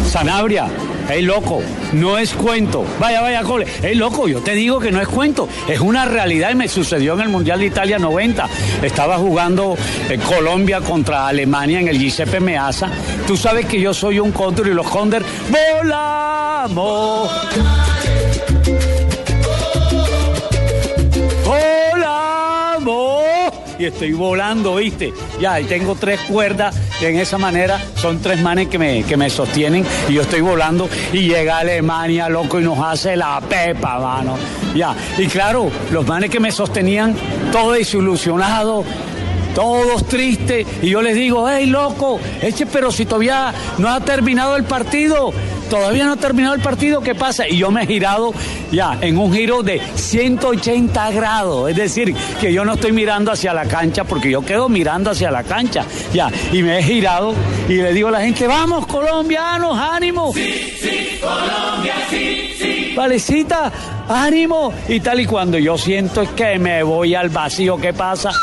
[0.06, 0.68] Sanabria,
[1.14, 1.62] ey loco,
[1.94, 2.86] no es cuento.
[3.00, 3.66] Vaya, vaya, cole.
[3.82, 5.48] Ey loco, yo te digo que no es cuento.
[5.68, 8.48] Es una realidad y me sucedió en el Mundial de Italia 90.
[8.82, 9.76] Estaba jugando
[10.10, 12.90] eh, Colombia contra Alemania en el Giuseppe Meazza.
[13.28, 16.52] Tú sabes que yo soy un cóndor y los cóndor volamos.
[16.62, 17.91] Volamos.
[23.82, 25.12] Y estoy volando, ¿viste?
[25.40, 27.82] Ya, y tengo tres cuerdas en esa manera.
[27.96, 30.88] Son tres manes que me, que me sostienen y yo estoy volando.
[31.12, 34.38] Y llega Alemania, loco, y nos hace la pepa, mano.
[34.76, 37.16] Ya, y claro, los manes que me sostenían,
[37.52, 38.86] todos desilusionados,
[39.56, 40.68] todos tristes.
[40.84, 45.34] Y yo les digo, hey, loco, eche, pero si todavía no ha terminado el partido.
[45.72, 47.48] Todavía no ha terminado el partido, ¿qué pasa?
[47.48, 48.34] Y yo me he girado
[48.74, 51.70] ya en un giro de 180 grados.
[51.70, 55.32] Es decir, que yo no estoy mirando hacia la cancha porque yo quedo mirando hacia
[55.32, 55.86] la cancha.
[56.14, 57.34] Ya, y me he girado
[57.70, 60.34] y le digo a la gente, vamos colombianos, ánimo.
[60.34, 62.94] Sí, sí, Colombia, sí, sí.
[62.94, 63.72] Valecita,
[64.10, 64.74] ánimo.
[64.90, 68.34] Y tal y cuando yo siento que me voy al vacío, ¿qué pasa?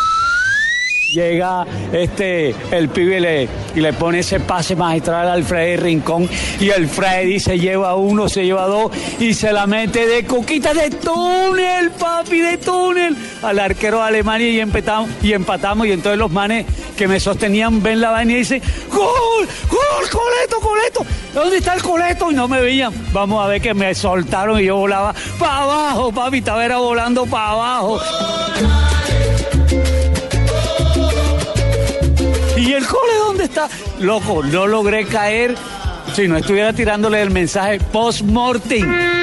[1.12, 6.28] Llega este el pibe y le, pone ese pase magistral al Freddy Rincón
[6.60, 10.74] y el Freddy se lleva uno, se lleva dos y se la mete de coquita
[10.74, 16.18] de túnel, papi, de túnel al arquero de Alemania y empatamos y empatamos y entonces
[16.18, 16.66] los manes
[16.96, 19.48] que me sostenían ven la vaina y dicen ¡Gol!
[19.70, 20.10] ¡Gol!
[20.10, 20.60] ¡Coleto!
[20.60, 21.06] ¡Coleto!
[21.32, 22.30] ¿Dónde está el coleto?
[22.30, 22.92] Y no me veían.
[23.12, 27.24] Vamos a ver que me soltaron y yo volaba para abajo, papi, estaba era volando
[27.24, 28.00] para abajo.
[32.78, 33.68] El cole dónde está?
[34.00, 35.54] Loco, no logré caer
[36.14, 39.18] si no estuviera tirándole el mensaje post-mortem.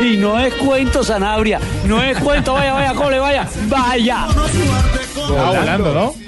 [0.00, 1.60] Y no es cuento, Sanabria.
[1.86, 2.52] No es cuento.
[2.54, 3.48] Vaya, vaya, cole, vaya.
[3.68, 4.26] Vaya.
[5.16, 6.23] Estaba volando, ¿no?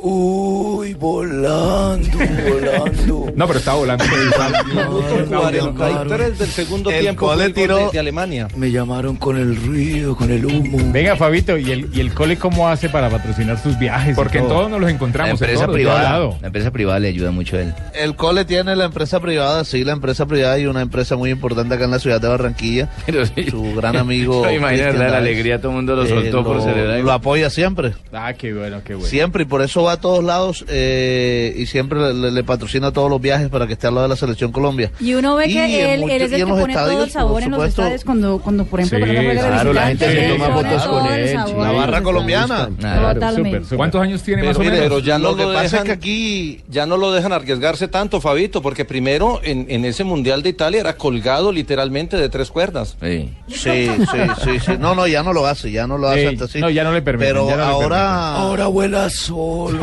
[0.00, 3.24] Uy, volando, volando.
[3.38, 4.04] No, pero estaba volando.
[4.04, 5.24] Minuto
[5.76, 8.48] 43 del segundo El tiempo cole tiró- de, de Alemania.
[8.56, 10.78] Me llamaron con el ruido, con el humo.
[10.92, 14.16] Venga, Fabito, ¿y el, ¿y el cole cómo hace para patrocinar sus viajes?
[14.16, 14.48] Porque todo?
[14.48, 15.28] todos nos los La encontramos.
[15.30, 16.18] en empresa todos, privada.
[16.40, 17.74] La empresa privada le ayuda mucho a él.
[17.94, 21.74] El cole tiene la empresa privada, sí, la empresa privada y una empresa muy importante
[21.76, 22.88] acá en la ciudad de Barranquilla.
[23.50, 24.42] Su gran amigo.
[24.44, 26.98] No, imagínate, la alegría, todo el mundo lo eh, soltó por lo- celebrar.
[27.00, 27.92] Lo apoya siempre.
[28.12, 29.08] Ah, qué bueno, qué bueno.
[29.08, 32.92] Siempre, y por eso va a todos lados eh, y siempre le, le- le patrocina
[32.92, 34.92] todos los viajes para que esté al lado de la selección Colombia.
[35.00, 37.32] Y uno ve Y que él, muchos- él es el que pone todo el sabor
[37.32, 37.82] por en los supuesto.
[37.82, 40.86] estadios cuando, cuando por ejemplo, Sí, cuando juega de claro, la gente se toma fotos
[40.86, 42.68] con él, La barra colombiana.
[43.12, 43.76] Totalmente.
[43.76, 44.78] ¿Cuántos años tiene Pero, más o menos?
[44.80, 48.20] pero ya no Lo pasa dejan, es que aquí ya no lo dejan arriesgarse tanto,
[48.20, 52.96] Fabito, porque primero en, en ese Mundial de Italia era colgado literalmente de tres cuerdas.
[53.00, 53.30] Sí.
[53.48, 54.72] Sí, sí, sí, sí.
[54.78, 57.02] No, no, ya no lo hace, ya no lo hace Ey, no, ya no le
[57.02, 58.34] permiten, Pero no ahora.
[58.36, 59.77] Ahora vuela solo.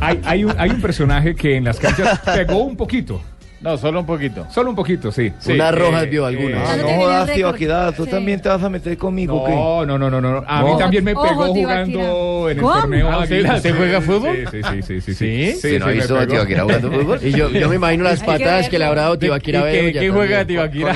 [0.00, 3.20] Hay, hay, un, hay un personaje que en las canchas pegó un poquito.
[3.64, 4.46] No, solo un poquito.
[4.50, 5.32] Solo un poquito, sí.
[5.38, 5.52] sí.
[5.52, 6.68] Unas Eh, rojas vio algunas.
[6.68, 8.10] Ah, no jodas, tío Aquidad, tú Sí.
[8.10, 9.52] también te vas a meter conmigo, ¿qué?
[9.52, 10.44] No, no, no, no, no.
[10.46, 10.76] A mí No.
[10.76, 12.74] también me Ojo, pegó jugando en el ¿Cómo?
[12.80, 13.10] torneo.
[13.10, 13.54] Ah, ¿usted- Águila.
[13.56, 14.36] usted juega fútbol?
[14.50, 15.14] Sí, sí, sí, sí.
[15.14, 15.52] ¿Sí?
[15.54, 16.26] ¿Se no ha me visto a.
[16.26, 17.20] Tibaquira jugando fútbol?
[17.22, 19.66] Y yo, yo me imagino las que patadas que le habrá dado ¿Y Tibaquira qué,
[19.82, 20.44] Bedoya qué juega.
[20.44, 20.94] Tibaquira?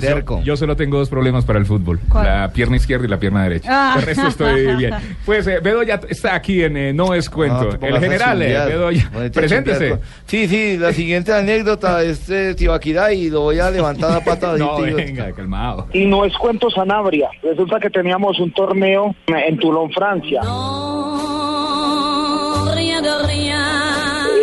[0.00, 0.42] Terco.
[0.44, 2.00] Yo solo tengo dos problemas para el fútbol.
[2.08, 2.24] ¿Cuál?
[2.26, 3.68] La pierna izquierda y la pierna derecha.
[3.70, 3.94] Ah.
[3.98, 4.94] El resto estoy bien.
[5.24, 7.78] Pues eh, Bedoya está aquí en eh, No es Cuento.
[7.80, 8.58] el a general eh.
[8.66, 9.10] Bedoya.
[9.14, 9.98] A Preséntese.
[10.26, 14.52] Sí, sí, la siguiente anécdota es eh, Tibaquirá y lo voy a levantar a pata
[14.54, 14.96] de No, tío.
[14.96, 15.86] venga, calmado.
[15.92, 17.28] Y no es cuento Sanabria.
[17.42, 20.40] Resulta que teníamos un torneo en Toulon, Francia.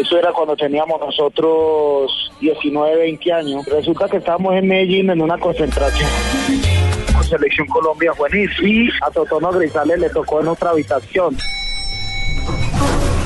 [0.01, 3.65] Eso era cuando teníamos nosotros 19, 20 años.
[3.65, 6.09] Resulta que estábamos en Medellín en una concentración
[7.13, 11.35] con Selección Colombia Juvenil y a Totono Grisales le tocó en otra habitación.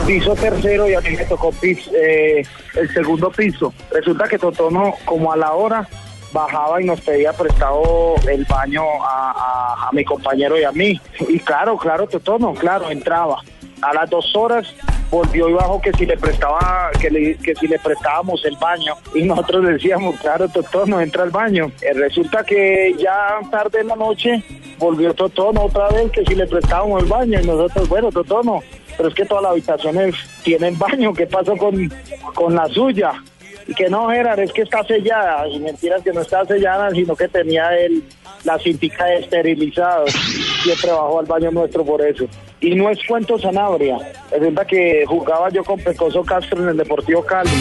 [0.09, 2.41] Piso tercero y a mí me tocó pis- eh,
[2.75, 3.71] el segundo piso.
[3.91, 5.87] Resulta que Totono, como a la hora,
[6.33, 9.31] bajaba y nos pedía prestado el baño a,
[9.83, 10.99] a- a mi compañero y a mí.
[11.27, 13.43] Y claro, claro, Totono, claro, entraba.
[13.83, 14.73] A las dos horas
[15.11, 18.95] volvió y bajó que si le prestaba, que, le- que si le prestábamos el baño.
[19.13, 21.71] Y nosotros decíamos, claro, Totono, entra al baño.
[21.83, 24.43] Eh, resulta que ya tarde en la noche
[24.79, 27.39] volvió Totono otra vez que si le prestábamos el baño.
[27.39, 28.61] Y nosotros, bueno, Totono,
[28.99, 31.13] pero es que todas las habitaciones tienen baño.
[31.13, 31.89] ¿Qué pasó con,
[32.35, 33.13] con la suya?
[33.65, 35.47] Y que no, Gerard, es que está sellada.
[35.47, 38.03] Y mentiras que no está sellada, sino que tenía el,
[38.43, 40.05] la cintica de esterilizado.
[40.63, 42.25] Siempre bajó al baño nuestro por eso.
[42.59, 43.99] Y no es cuento Sanabria.
[44.31, 47.51] Resulta que jugaba yo con Pecoso Castro en el Deportivo Cali.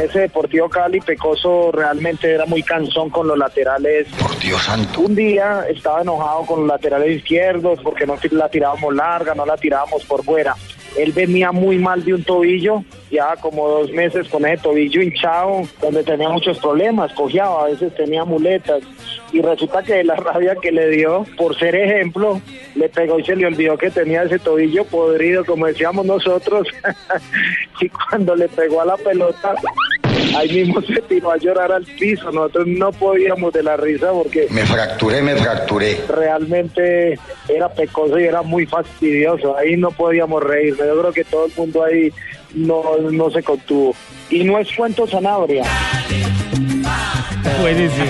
[0.00, 4.08] Ese Deportivo Cali, Pecoso realmente era muy cansón con los laterales.
[4.20, 5.00] Por Dios santo.
[5.00, 9.56] Un día estaba enojado con los laterales izquierdos porque no la tirábamos larga, no la
[9.56, 10.54] tirábamos por fuera.
[10.96, 15.62] Él venía muy mal de un tobillo, ya como dos meses con ese tobillo hinchado,
[15.80, 18.82] donde tenía muchos problemas, cojeaba, a veces tenía muletas.
[19.32, 22.40] Y resulta que la rabia que le dio, por ser ejemplo,
[22.74, 26.66] le pegó y se le olvidó que tenía ese tobillo podrido, como decíamos nosotros.
[27.80, 29.54] y cuando le pegó a la pelota,
[30.36, 32.30] ahí mismo se tiró a llorar al piso.
[32.30, 36.00] Nosotros no podíamos de la risa porque Me fracturé, me fracturé.
[36.08, 39.56] realmente era pecoso y era muy fastidioso.
[39.56, 40.76] Ahí no podíamos reír.
[40.76, 42.12] Yo creo que todo el mundo ahí
[42.54, 43.94] no, no se contuvo.
[44.30, 45.64] Y no es cuento Sanabria.
[47.60, 48.04] Buenísimo.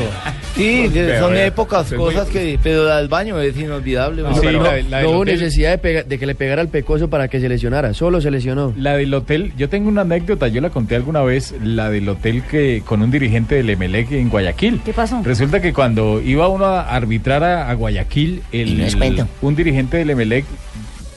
[0.56, 2.58] Sí, Pero, son épocas, es muy- cosas que...
[2.62, 4.22] Pero la del baño es inolvidable.
[4.22, 7.48] No, no hubo necesidad de, pega- de que le pegara el pecoso para que se
[7.48, 8.74] lesionara, solo se lesionó.
[8.76, 12.42] La del hotel, yo tengo una anécdota, yo la conté alguna vez, la del hotel
[12.42, 14.80] que con un dirigente del Emelec en Guayaquil.
[14.84, 15.22] ¿Qué pasó?
[15.24, 18.98] Resulta que cuando iba uno a arbitrar a, a Guayaquil, el, Y no es el-
[18.98, 19.28] cuento.
[19.42, 20.44] un dirigente del Emelec,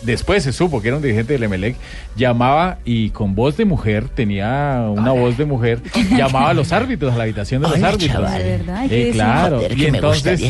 [0.04, 1.76] después se supo que era un dirigente del Emelec,
[2.16, 5.80] llamaba y con voz de mujer, tenía una voz de mujer,
[6.12, 8.12] llamaba a los árbitros, a la habitación de los árbitros.
[8.12, 8.44] chaval.
[8.44, 8.84] ¿De verdad?
[8.86, 10.42] ¿Y qué Eh, claro, Joder, y entonces,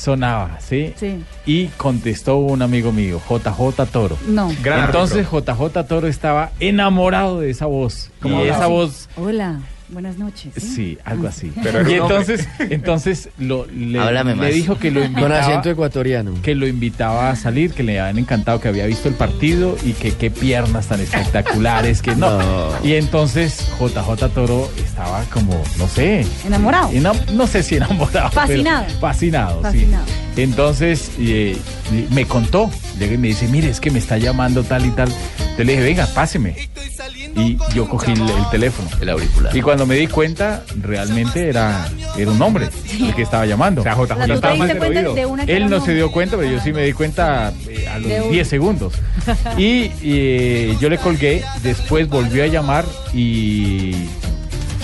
[0.00, 0.92] sonaba, ¿sí?
[0.96, 1.22] Sí.
[1.46, 4.16] Y contestó un amigo mío, JJ Toro.
[4.28, 4.50] No.
[4.62, 8.10] Gran Entonces JJ Toro estaba enamorado de esa voz.
[8.20, 8.58] ¿Cómo y hablaba?
[8.58, 9.60] esa voz, Hola,
[9.92, 10.52] buenas noches.
[10.56, 11.52] sí, algo así.
[11.62, 14.54] Pero y entonces, entonces lo, le, Háblame le más.
[14.54, 16.34] dijo que lo Con invitaba, acento ecuatoriano.
[16.42, 19.92] que lo invitaba a salir, que le habían encantado, que había visto el partido y
[19.92, 22.38] que qué piernas tan espectaculares, que no.
[22.84, 26.24] Y entonces JJ Toro estaba como, no sé.
[26.46, 26.90] ¿Enamorado?
[26.92, 28.30] enam- no sé si enamorado.
[28.30, 28.84] pero Fascinado.
[29.00, 30.06] fascinado, Fascinado.
[30.06, 30.40] sí.
[30.42, 31.56] Entonces eh,
[32.10, 35.08] me contó, llega y me dice, mire, es que me está llamando tal y tal.
[35.38, 36.54] Entonces le dije, venga, páseme.
[37.36, 38.88] y yo cogí el, el teléfono.
[39.00, 39.56] El auricular.
[39.56, 42.68] Y cuando me di cuenta, realmente era, era un hombre
[43.00, 43.80] el que estaba llamando.
[43.80, 45.14] O sea, tú te Estaba diste mal cuenta oído.
[45.14, 47.88] de una que Él no se dio cuenta, pero yo sí me di cuenta eh,
[47.88, 48.94] a los un- 10 segundos.
[49.56, 52.84] Y eh, yo le colgué, después volvió a llamar
[53.14, 53.94] y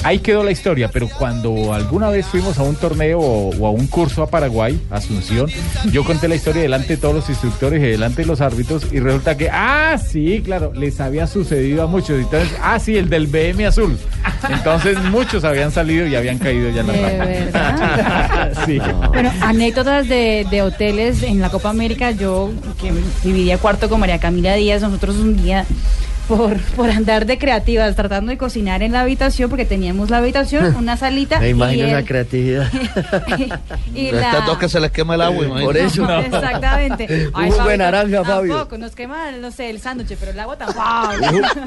[0.02, 0.90] ahí quedó la historia.
[0.92, 4.80] Pero cuando alguna vez fuimos a un torneo o, o a un curso a Paraguay,
[4.90, 5.50] Asunción,
[5.92, 9.00] yo conté la historia delante de todos los instructores y delante de los árbitros y
[9.00, 12.18] resulta que, ah, sí, claro, les había sucedido a muchos.
[12.20, 13.98] Entonces, ah, sí, el del BM azul.
[14.48, 18.52] Entonces muchos habían salido y habían caído ya en la verdad.
[18.66, 18.78] Sí.
[19.09, 22.11] Bueno, anécdotas de, de hoteles en la Copa América.
[22.11, 25.66] Yo, que dividía cuarto con María Camila Díaz, nosotros un día,
[26.28, 30.74] por, por andar de creativas, tratando de cocinar en la habitación, porque teníamos la habitación,
[30.78, 31.40] una salita.
[31.40, 32.68] Me imagino el- creatividad.
[33.94, 35.64] y Estas la- dos que se les quema el agua, imagínate.
[35.64, 36.02] Por eso.
[36.06, 37.28] No, exactamente.
[37.34, 38.54] Un jugo de naranja, Fabio.
[38.54, 40.80] Tampoco, nos quema, no sé, el sándwich, pero el agua tampoco.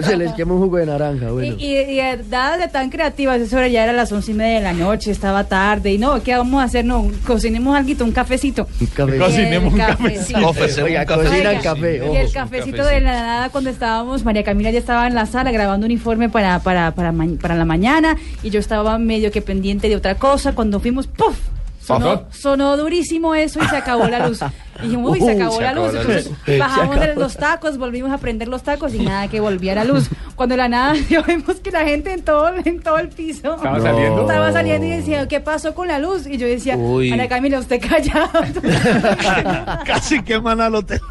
[0.04, 1.56] Se les quema un jugo de naranja, bueno.
[1.58, 4.60] Y, y, y, eh, dadas de tan creativas, eso ya era las once y media
[4.60, 6.86] de la noche, estaba tarde, y no, ¿qué vamos a hacer?
[6.86, 8.68] No, cocinemos algo, un cafecito.
[8.80, 9.18] Un café.
[9.18, 10.54] Cocinemos un cafecito.
[10.84, 11.24] Oiga, café.
[11.24, 12.02] cocina el Oiga, café.
[12.14, 15.52] Y el cafecito de la nada cuando estábamos, María Camila ya estaba en la sala
[15.52, 19.42] grabando un informe para, para, para, ma- para la mañana y yo estaba medio que
[19.42, 20.54] pendiente de otra cosa.
[20.54, 21.38] Cuando fuimos, ¡puf!
[21.82, 24.42] Sonó, sonó durísimo eso y se acabó la luz.
[24.78, 26.30] Y dijimos, uy, se acabó se la acabó luz.
[26.46, 29.86] la bajamos de los tacos, volvimos a prender los tacos y nada que volvía la
[29.86, 30.08] luz.
[30.36, 33.56] Cuando de la nada yo vemos que la gente en todo, en todo el piso
[33.56, 34.22] ¿Estaba saliendo?
[34.22, 36.28] estaba saliendo y decía, ¿qué pasó con la luz?
[36.28, 37.10] Y yo decía, Uy.
[37.10, 38.30] María Camila, usted callado.
[39.86, 41.02] Casi queman al hotel.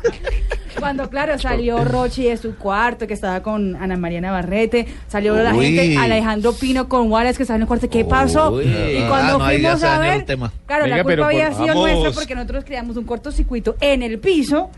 [0.78, 5.54] Cuando, claro, salió Rochi de su cuarto, que estaba con Ana María Navarrete, salió la
[5.54, 5.74] Uy.
[5.74, 8.50] gente, Alejandro Pino con Wallace, que estaba en el cuarto, ¿qué pasó?
[8.52, 8.64] Uy.
[8.66, 11.66] Y Ah, cuando no, fuimos a ver, claro, Venga, la culpa pero por- había sido
[11.68, 11.90] vamos.
[11.90, 14.70] nuestra porque nosotros creamos un cortocircuito en el piso.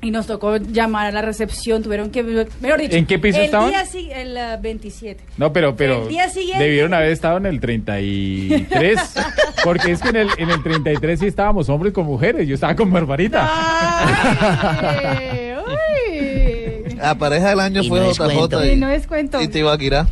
[0.00, 3.46] Y nos tocó llamar a la recepción, tuvieron que, mejor dicho, ¿En qué piso el
[3.46, 3.70] estaban?
[3.70, 3.82] Día,
[4.22, 5.24] el eh, 27.
[5.38, 8.96] No, pero, pero El día siguiente- debieron haber estado en el 33,
[9.64, 12.76] porque es que en el, en el 33 sí estábamos hombres con mujeres, yo estaba
[12.76, 13.48] con Barbarita.
[13.50, 16.94] Ay, uy.
[16.96, 18.12] La pareja del año Y fue no.
[18.12, 19.40] JJ Y no es cuento.
[19.40, 20.08] y, y Tibaquirá.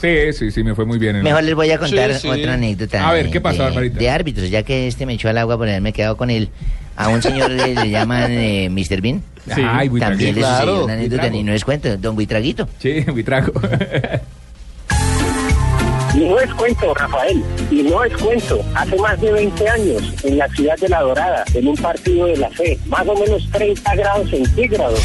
[0.00, 1.16] Sí, sí, sí, me fue muy bien.
[1.16, 2.28] en- Mejor les voy a contar Sí, sí.
[2.28, 3.06] otra anécdota.
[3.06, 3.98] A ver, ¿qué pasó, de, Barbarita?
[3.98, 6.48] de árbitros, ya que este me echó al agua por haberme quedado con él.
[7.00, 9.00] A un señor le, le llaman eh, Mr.
[9.00, 9.22] Bean.
[9.54, 9.62] Sí.
[9.66, 10.18] Ay, Buitraguito.
[10.18, 12.68] También le Claro, sucedió una anécdota y no es cuento, don Buitraguito.
[12.78, 13.52] Sí, Buitrago.
[16.12, 18.60] Y no es cuento, Rafael, y no es cuento.
[18.74, 22.36] Hace más de 20 años, en la ciudad de La Dorada, en un partido de
[22.36, 25.00] la fe, más o menos 30 grados centígrados.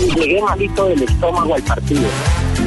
[0.00, 2.08] Y llegué malito del estómago al partido.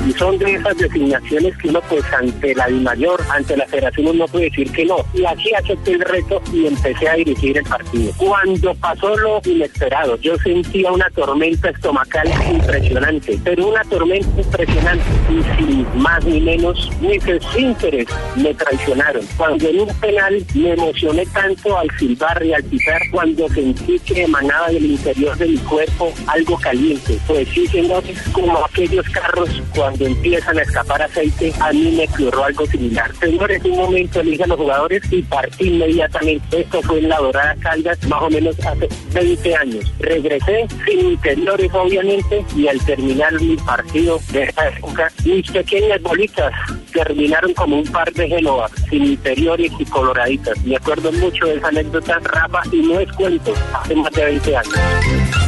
[0.05, 4.25] Y son de esas designaciones que uno, pues, ante la DIMAYOR, ante la federación, uno
[4.27, 4.97] puede decir que no.
[5.13, 8.11] Y así acepté el reto y empecé a dirigir el partido.
[8.17, 15.57] Cuando pasó lo inesperado, yo sentía una tormenta estomacal impresionante, pero una tormenta impresionante y
[15.57, 19.25] sin más ni menos, mis esfínteres me traicionaron.
[19.37, 24.23] Cuando en un penal me emocioné tanto al silbar y al pisar, cuando sentí que
[24.23, 27.17] emanaba del interior de mi cuerpo algo caliente.
[27.27, 32.43] Pues sí, señores, como aquellos carros cuando empiezan a escapar aceite, a mí me ocurrió
[32.43, 33.11] algo similar.
[33.19, 36.61] Señores, un momento elige a los jugadores y partí inmediatamente.
[36.61, 39.93] Esto fue en la Dorada Caldas, más o menos hace 20 años.
[39.99, 46.51] Regresé sin interiores, obviamente, y al terminar mi partido de esa época, mis pequeñas bolitas
[46.93, 50.57] terminaron como un par de Génova, sin interiores y coloraditas.
[50.65, 54.57] Me acuerdo mucho de esa anécdota, Rafa, y no es cuento, hace más de 20
[54.57, 55.44] años.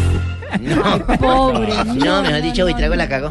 [1.20, 1.74] Pobre.
[1.96, 3.30] No, mejor dicho, Buitrago la cago.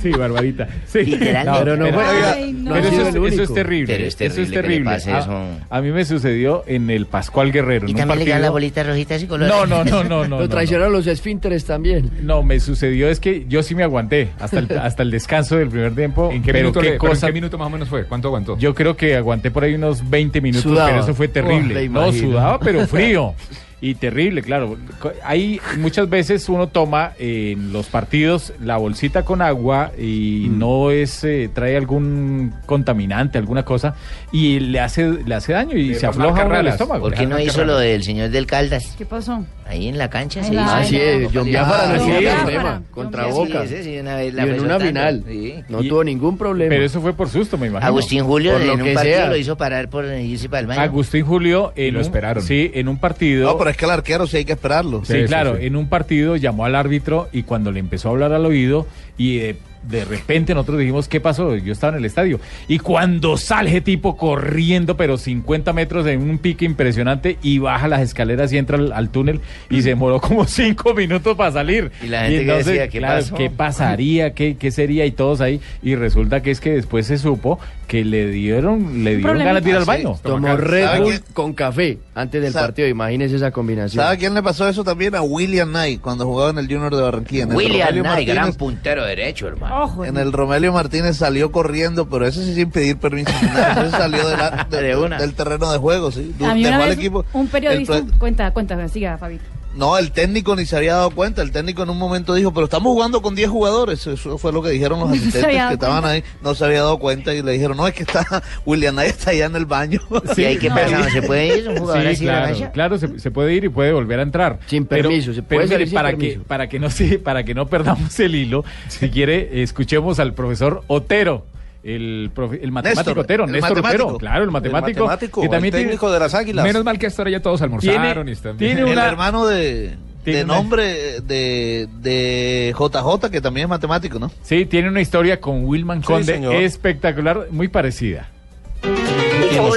[0.00, 0.66] Sí, Barbarita.
[0.86, 1.04] Sí.
[1.04, 1.46] Literal.
[1.64, 2.72] Pero no Ay, no.
[2.72, 3.94] pero no eso, es, eso terrible.
[3.94, 4.90] Pero es eso es terrible que le terrible.
[4.90, 5.44] pase A- eso.
[5.70, 7.86] A, mí me sucedió en el Pascual Guerrero.
[7.86, 9.54] Y en un también le partido- las bolitas rojitas y colores.
[9.54, 10.36] No, no, no, no, no.
[10.36, 12.10] Lo no, traicionaron los esfínteres también.
[12.22, 15.68] No, me sucedió es que yo sí me aguanté hasta el, hasta el descanso del
[15.68, 16.30] primer tiempo.
[16.32, 17.26] ¿En qué, pero minuto qué le- pero en cosa.
[17.28, 18.04] qué minuto más o menos fue?
[18.04, 18.58] ¿Cuánto aguantó?
[18.58, 20.88] Yo creo que aguanté por ahí unos 20 minutos, Sudaba.
[20.90, 21.74] pero eso fue terrible.
[21.74, 23.34] le no, sudaba, pero frío.
[23.84, 24.78] Y terrible, claro.
[25.24, 30.58] Hay muchas veces uno toma en los partidos la bolsita con agua y Mm.
[30.60, 33.96] no es eh, trae algún contaminante, alguna cosa
[34.30, 37.06] y le hace le hace daño y se afloja uno el estómago.
[37.06, 38.94] ¿Por qué no hizo lo del señor del Caldas?
[38.96, 39.44] ¿Qué pasó?
[39.66, 40.62] Ahí en la cancha se hizo.
[40.62, 42.10] Así es, John Biafara no Ah, sí.
[42.42, 42.70] problema.
[42.72, 43.26] John Contra.
[43.26, 43.66] Boca.
[43.66, 45.24] Sí, sí, una vez la en una final.
[45.26, 45.54] Sí.
[45.68, 46.68] No Y- tuvo ningún problema.
[46.68, 47.86] Pero eso fue por susto, me imagino.
[47.88, 49.28] Agustín Julio Por lo en un que partido sea.
[49.28, 50.80] lo hizo parar por irse para el baño.
[50.80, 52.42] Agustín Julio en lo un- esperaron.
[52.44, 53.50] Sí, en un partido.
[53.50, 55.04] No, pero es que el arquero sí hay que esperarlo.
[55.04, 55.66] Sí, claro, sí.
[55.66, 58.86] en un partido llamó al árbitro y cuando le empezó a hablar al oído
[59.18, 61.56] y eh, de repente nosotros dijimos, ¿qué pasó?
[61.56, 62.40] Yo estaba en el estadio.
[62.68, 67.88] Y cuando sale ese tipo corriendo, pero 50 metros en un pique impresionante, y baja
[67.88, 71.90] las escaleras y entra al, al túnel, y se demoró como 5 minutos para salir.
[72.02, 73.34] Y la gente que decía, ¿qué claro, pasó?
[73.34, 74.34] ¿qué pasaría?
[74.34, 75.04] ¿Qué, ¿Qué sería?
[75.06, 75.60] Y todos ahí.
[75.82, 77.58] Y resulta que es que después se supo
[77.92, 80.18] que le dieron, le dieron ganas de ir al baño.
[80.22, 81.22] Tomó Red ¿Sabe Bull quién?
[81.34, 82.88] con café antes del partido.
[82.88, 84.02] Imagínese esa combinación.
[84.02, 85.14] ¿Sabe a quién le pasó eso también?
[85.14, 87.42] A William Knight cuando jugaba en el Junior de Barranquilla.
[87.42, 90.04] En William Knight, gran puntero derecho, hermano.
[90.06, 93.30] En el Romelio Martínez salió corriendo, pero ese sí sin pedir permiso.
[93.42, 93.82] nada.
[93.82, 95.18] Ese salió de la- de- De una.
[95.18, 96.34] del terreno de juego, sí.
[96.42, 97.26] A mí Dejó una al vez equipo.
[97.34, 97.98] un periodista...
[97.98, 99.44] el Cuenta, cuenta, siga, Fabito.
[99.74, 101.42] No, el técnico ni se había dado cuenta.
[101.42, 104.06] El técnico en un momento dijo, pero estamos jugando con 10 jugadores.
[104.06, 106.08] Eso fue lo que dijeron los No se asistentes que estaban cuenta.
[106.08, 106.24] ahí.
[106.42, 108.24] No se había dado cuenta y le dijeron, no, es que está
[108.66, 110.00] William está allá en el baño.
[110.36, 110.98] ¿Y ahí qué pasa?
[110.98, 113.54] ¿No se puede ir un jugador Sí, así a la claro, claro, se, se puede
[113.54, 114.58] ir y puede volver a entrar.
[114.66, 116.38] Sin Pero- permiso, se pero puede salir mire, sin para permiso.
[116.40, 120.34] que para que no se, para que no perdamos el hilo, si quiere escuchemos al
[120.34, 121.46] profesor Otero.
[121.84, 124.04] El, profe- el matemático Néstor, Otero, el Néstor matemático.
[124.04, 125.00] Otero, claro, el matemático.
[125.04, 126.64] matemático, que el también tiene- técnico de las Águilas.
[126.64, 129.96] Menos mal que hasta ahora ya todos almorzaron y están tiene el una, hermano de,
[130.22, 134.30] Tiene de una- nombre de, de JJ, que también es matemático, ¿no?
[134.42, 138.28] sí, tiene una historia con Wilman Conde espectacular, muy parecida.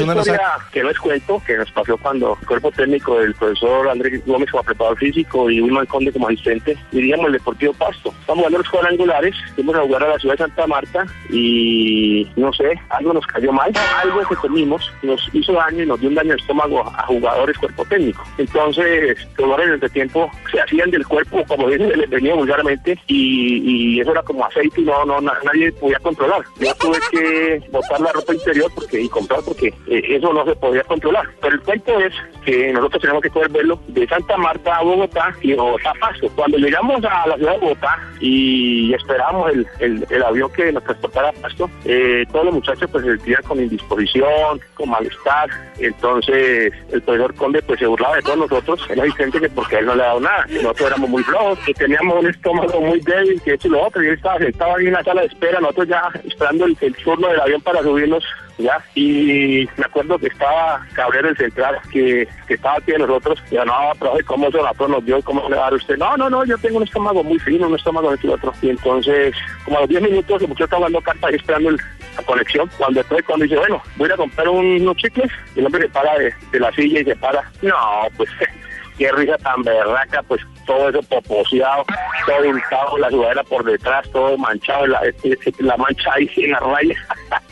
[0.03, 0.25] Una nos
[0.71, 4.49] que no es cuento, que nos pasó cuando el cuerpo técnico del profesor Andrés Gómez
[4.51, 8.13] como preparador físico y Wilman Conde como asistente diríamos el Deportivo Pasto.
[8.21, 12.51] Estamos jugando los cuadrangulares, fuimos a jugar a la ciudad de Santa Marta y no
[12.53, 13.71] sé, algo nos cayó mal,
[14.01, 17.57] algo que comimos nos hizo daño y nos dio un daño de estómago a jugadores
[17.57, 18.23] cuerpo técnico.
[18.37, 23.95] Entonces, jugadores en el entretiempo se hacían del cuerpo, como dicen, les venía vulgarmente y,
[23.95, 26.41] y eso era como aceite y no, no, na- nadie podía controlar.
[26.59, 30.55] Yo tuve que botar la ropa interior porque y comprar porque eh, eso no se
[30.55, 31.25] podía controlar.
[31.41, 32.13] Pero el cuento es
[32.43, 35.99] que nosotros tenemos que poder verlo de Santa Marta a Bogotá y de Bogotá a
[35.99, 36.29] Pasto.
[36.35, 41.29] Cuando llegamos a la ciudad de Bogotá y esperamos el, el, avión que nos transportara
[41.29, 45.49] a Pasto, eh, todos los muchachos pues se sentían con indisposición, con malestar.
[45.79, 49.85] Entonces el profesor Conde pues se burlaba de todos nosotros, el asistente que porque él
[49.85, 53.41] no le ha dado nada, nosotros éramos muy flojos, que teníamos un estómago muy débil,
[53.41, 55.59] que esto y lo otro, y él estaba sentado ahí en la sala de espera,
[55.59, 58.23] nosotros ya esperando el, el turno del avión para subirnos
[58.57, 63.43] ya y me acuerdo que estaba Cabrera el central que, que estaba aquí de nosotros
[63.51, 66.15] y no profe cómo se nosotros nos dio cómo le va a dar usted no
[66.15, 69.35] no no yo tengo un estómago muy fino un estómago de otro y entonces
[69.65, 71.79] como a los 10 minutos el muchacho estaba jugando carta ahí esperando el-
[72.15, 75.65] la conexión cuando después cuando dice bueno voy a comprar un- unos chicles y el
[75.65, 77.43] hombre se para de, la silla y se para.
[77.61, 77.75] No
[78.15, 78.29] pues
[78.97, 81.83] qué risa tan berraca, pues todo eso poposeado,
[82.25, 85.13] todo untado, la sudadera por detrás, todo manchado, la, eh,
[85.59, 86.95] la mancha ahí en la raya.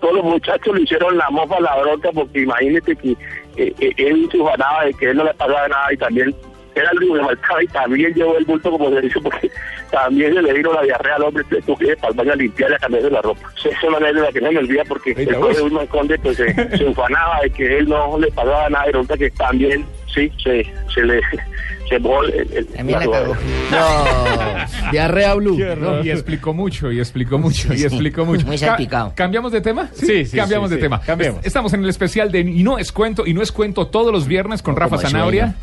[0.00, 3.10] Todos los muchachos le hicieron la mofa, la bronca, porque imagínate que
[3.56, 6.34] eh, eh, él se ufanaba de que él no le pasaba nada y también
[6.74, 9.50] era el único que faltaba y también llevó el bulto como se dice porque
[9.90, 12.74] también se le vino la diarrea al hombre tuvo que ir para a limpiar y
[12.74, 13.40] a cambiarse la ropa.
[13.56, 16.36] Esa es una de la que no me olvida porque el de Wilman Conde pues
[16.36, 19.84] se, se ufanaba de que él no le pasaba nada y resulta que también
[20.14, 21.20] sí se, se le
[21.88, 23.38] se mojó el, el- También la sudadera.
[23.70, 25.58] No, diarrea blue.
[25.76, 28.46] No, y explicó mucho, y explicó mucho, y explicó mucho.
[28.46, 29.12] Muy Ca- salpicado.
[29.16, 29.88] ¿Cambiamos de tema?
[29.94, 30.82] Sí, sí, Cambiamos sí, de sí.
[30.82, 31.00] tema.
[31.00, 31.40] Cambiemos.
[31.40, 34.12] Es- Estamos en el especial de Y no es cuento, y no es cuento todos
[34.12, 35.54] los viernes con Rafa Zanabria.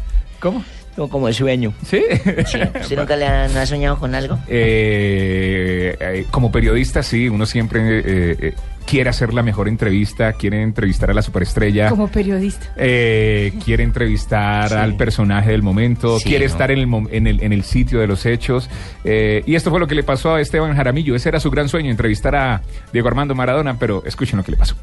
[0.42, 0.64] ¿Cómo?
[0.96, 1.74] Tengo como sueño.
[1.86, 2.04] ¿Sí?
[2.48, 2.60] Sí.
[2.82, 4.38] ¿Usted nunca le ha, no ha soñado con algo?
[4.48, 8.54] Eh, eh, como periodista, sí, uno siempre eh, eh,
[8.88, 11.90] quiere hacer la mejor entrevista, quiere entrevistar a la superestrella.
[11.90, 12.74] Como periodista.
[12.78, 16.52] Eh, quiere entrevistar al personaje del momento, Sí, quiere ¿no?
[16.52, 18.70] estar en el, en, el, en el sitio de los hechos.
[19.04, 21.16] Eh, y esto fue lo que le pasó a Esteban Jaramillo.
[21.16, 22.62] Ese era su gran sueño, entrevistar a
[22.94, 24.76] Diego Armando Maradona, pero escuchen lo que le pasó.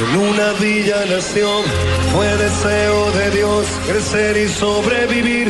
[0.00, 1.64] En una villa nación
[2.14, 5.48] fue deseo de Dios crecer y sobrevivir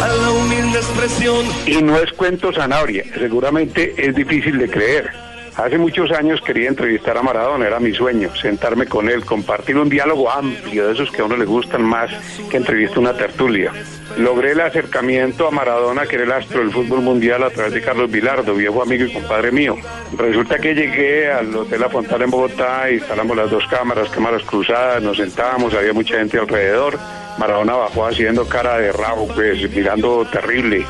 [0.00, 1.44] a la humilde expresión.
[1.66, 5.10] Y no es cuento Sanabria, seguramente es difícil de creer.
[5.56, 9.90] Hace muchos años quería entrevistar a Maradona, era mi sueño, sentarme con él, compartir un
[9.90, 12.10] diálogo amplio, de esos que a uno le gustan más
[12.50, 13.70] que entrevista una tertulia.
[14.16, 17.82] Logré el acercamiento a Maradona, que era el astro del fútbol mundial, a través de
[17.82, 19.76] Carlos Vilardo, viejo amigo y compadre mío.
[20.16, 25.02] Resulta que llegué al Hotel La Fontana en Bogotá, instalamos las dos cámaras, cámaras cruzadas,
[25.02, 26.98] nos sentamos, había mucha gente alrededor.
[27.38, 30.86] Maradona bajó haciendo cara de rabo, pues mirando terrible.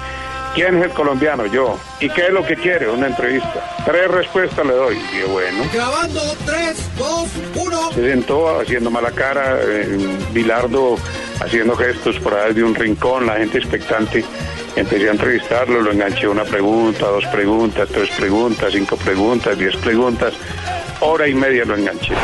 [0.54, 1.46] ¿Quién es el colombiano?
[1.46, 1.78] Yo.
[2.00, 2.88] ¿Y qué es lo que quiere?
[2.90, 3.74] Una entrevista.
[3.86, 4.96] Tres respuestas le doy.
[4.96, 5.64] Y bueno.
[5.72, 7.92] Grabando 3, 2, 1.
[7.92, 9.98] Se sentó haciendo mala cara, eh,
[10.32, 10.96] Bilardo
[11.40, 14.24] haciendo gestos por ahí de un rincón, la gente expectante.
[14.76, 20.34] Empecé a entrevistarlo, lo enganché una pregunta, dos preguntas, tres preguntas, cinco preguntas, diez preguntas.
[21.00, 22.14] Hora y media lo enganché.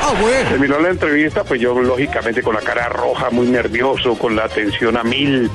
[0.48, 4.96] Terminó la entrevista, pues yo lógicamente con la cara roja, muy nervioso, con la atención
[4.96, 5.50] a mil.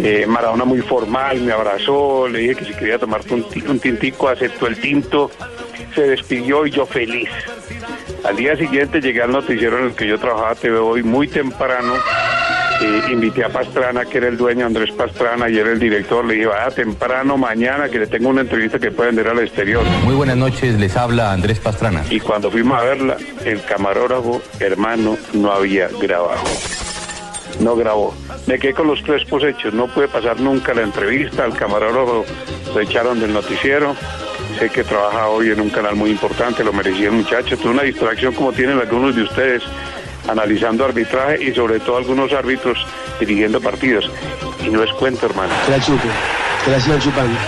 [0.00, 3.78] Eh, Maradona muy formal, me abrazó, le dije que si quería tomar un, ti- un
[3.78, 5.30] tintico, aceptó el tinto,
[5.94, 7.28] se despidió y yo feliz.
[8.24, 11.94] Al día siguiente llegué al noticiero en el que yo trabajaba TV Hoy muy temprano.
[12.80, 16.24] eh, invité a Pastrana, que era el dueño, Andrés Pastrana, y era el director.
[16.24, 19.84] Le dije, vaya temprano mañana que le tengo una entrevista que puede vender al exterior.
[20.04, 22.02] Muy buenas noches, les habla Andrés Pastrana.
[22.10, 26.40] Y cuando fuimos a verla, el camarógrafo, hermano, no había grabado.
[27.60, 28.14] No grabó.
[28.46, 29.72] Me quedé con los crespos hechos.
[29.74, 31.44] No pude pasar nunca la entrevista.
[31.44, 32.24] Al camarógrafo
[32.74, 33.94] lo echaron del noticiero.
[34.58, 37.56] Sé que trabaja hoy en un canal muy importante, lo merecía el muchacho.
[37.56, 39.62] Tuve una distracción como tienen algunos de ustedes,
[40.28, 42.78] analizando arbitraje y sobre todo algunos árbitros
[43.18, 44.10] dirigiendo partidos.
[44.64, 45.52] Y no es cuento, hermano.
[45.66, 46.08] Que la chupe,
[46.64, 47.38] que la sigan chupando.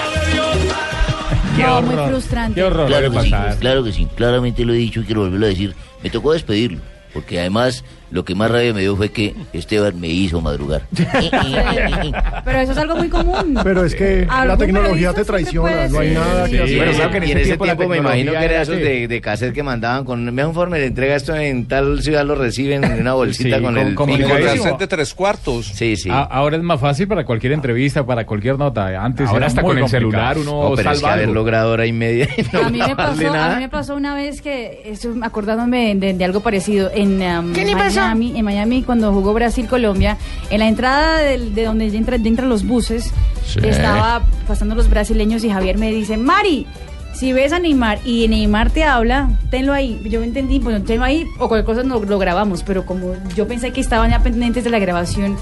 [1.59, 2.61] No, muy frustrante.
[2.61, 5.75] Claro que, sí, claro que sí, claramente lo he dicho y quiero volverlo a decir.
[6.03, 6.81] Me tocó despedirlo,
[7.13, 7.85] porque además
[8.15, 10.83] lo que más rabia me dio fue que Esteban me hizo madrugar.
[12.45, 13.59] Pero eso es algo muy común.
[13.63, 16.77] Pero es que la tecnología te traiciona, no hay nada Sí, que hacer.
[16.77, 18.83] bueno, claro que en Y ese tiempo, me imagino que era esos sí.
[18.83, 22.25] de, de cassette que mandaban con me un forma le entrega esto en tal ciudad
[22.25, 25.67] lo reciben en una bolsita Sí, con, con- el con de- cassette de tres cuartos.
[25.75, 26.09] Sí, sí.
[26.11, 29.03] A- ahora es más fácil para cualquier entrevista, para cualquier nota.
[29.03, 30.35] Antes Ahora era hasta muy con el complicado.
[30.35, 32.79] celular uno No, pero es que haber logrado hora y media y no a mí,
[32.79, 36.91] me pasó, a mí me pasó una vez que, eso, acordándome de, de algo parecido,
[36.95, 38.04] en um, ¿Qué le pasó?
[38.07, 40.17] Miami, en Miami cuando jugó Brasil-Colombia,
[40.51, 43.13] en la entrada del- de donde entran entra los buses,
[43.47, 43.61] Sí.
[43.63, 46.67] estaba pasando los brasileños y Javier me dice, Mari,
[47.15, 50.01] si ves a Neymar y Neymar te habla, tenlo ahí.
[50.11, 53.71] Yo entendí, bueno, tenlo ahí o cualquier cosa no, lo grabamos, pero como yo pensé
[53.73, 55.37] que estaban ya pendientes de la grabación,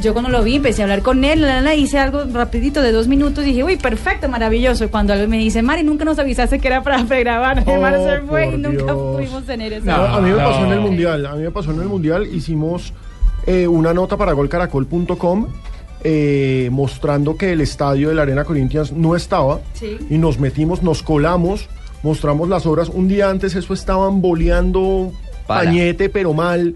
[0.00, 2.82] yo cuando lo vi empecé a hablar con él, la, la, la, hice algo rapidito
[2.82, 4.84] de dos minutos y dije, uy, perfecto, maravilloso.
[4.84, 7.62] Y cuando él me dice, Mari, nunca nos avisaste que era para pregrabar.
[7.64, 9.14] Se Oh, fue y nunca Dios.
[9.16, 9.86] pudimos tener eso.
[9.86, 10.48] No, a mí me No.
[10.48, 11.26] pasó en el mundial.
[11.26, 12.26] A mí me pasó en el mundial.
[12.26, 12.92] Hicimos
[13.46, 15.46] eh, una nota para golcaracol.com
[16.04, 19.60] eh, mostrando que el estadio de la Arena Corinthians no estaba.
[19.74, 19.98] Sí.
[20.10, 21.68] Y nos metimos, nos colamos,
[22.02, 22.88] mostramos las obras.
[22.88, 25.12] Un día antes eso estaban boleando
[25.46, 26.74] pañete, pero mal.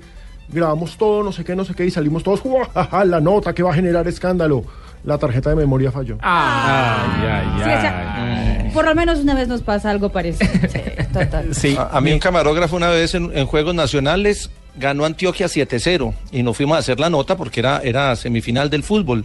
[0.48, 3.62] Grabamos todo, no sé qué, no sé qué, y salimos todos, "Juajaja, la nota que
[3.62, 4.64] va a generar escándalo.
[5.04, 6.18] La tarjeta de memoria falló.
[6.20, 10.50] Ay, ay, Sí, o sea, por lo menos una vez nos pasa algo parecido.
[10.68, 10.80] Sí,
[11.12, 11.78] total.
[11.78, 16.42] A, a mí un camarógrafo una vez en, en Juegos Nacionales ganó Antioquia 7-0 y
[16.42, 19.24] nos fuimos a hacer la nota porque era, era semifinal del fútbol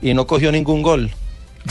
[0.00, 1.10] y no cogió ningún gol.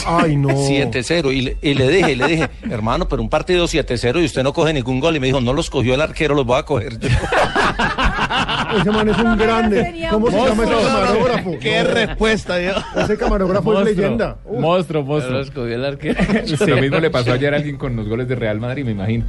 [0.06, 0.50] Ay, no.
[0.50, 4.42] 7-0 y, le- y le dije, le dije, hermano, pero un partido 7-0 y usted
[4.44, 6.62] no coge ningún gol y me dijo, no los cogió el arquero, los voy a
[6.64, 7.08] coger yo.
[8.76, 10.08] Ese man es un grande.
[10.10, 11.58] ¿Cómo se llama ese camarógrafo?
[11.58, 12.84] Qué respuesta, Dios.
[12.96, 14.38] Ese camarógrafo es leyenda.
[14.50, 15.66] Monstruo, monstruo.
[15.66, 16.18] El arquero.
[16.66, 19.24] Lo mismo le pasó ayer a alguien con los goles de Real Madrid, me imagino,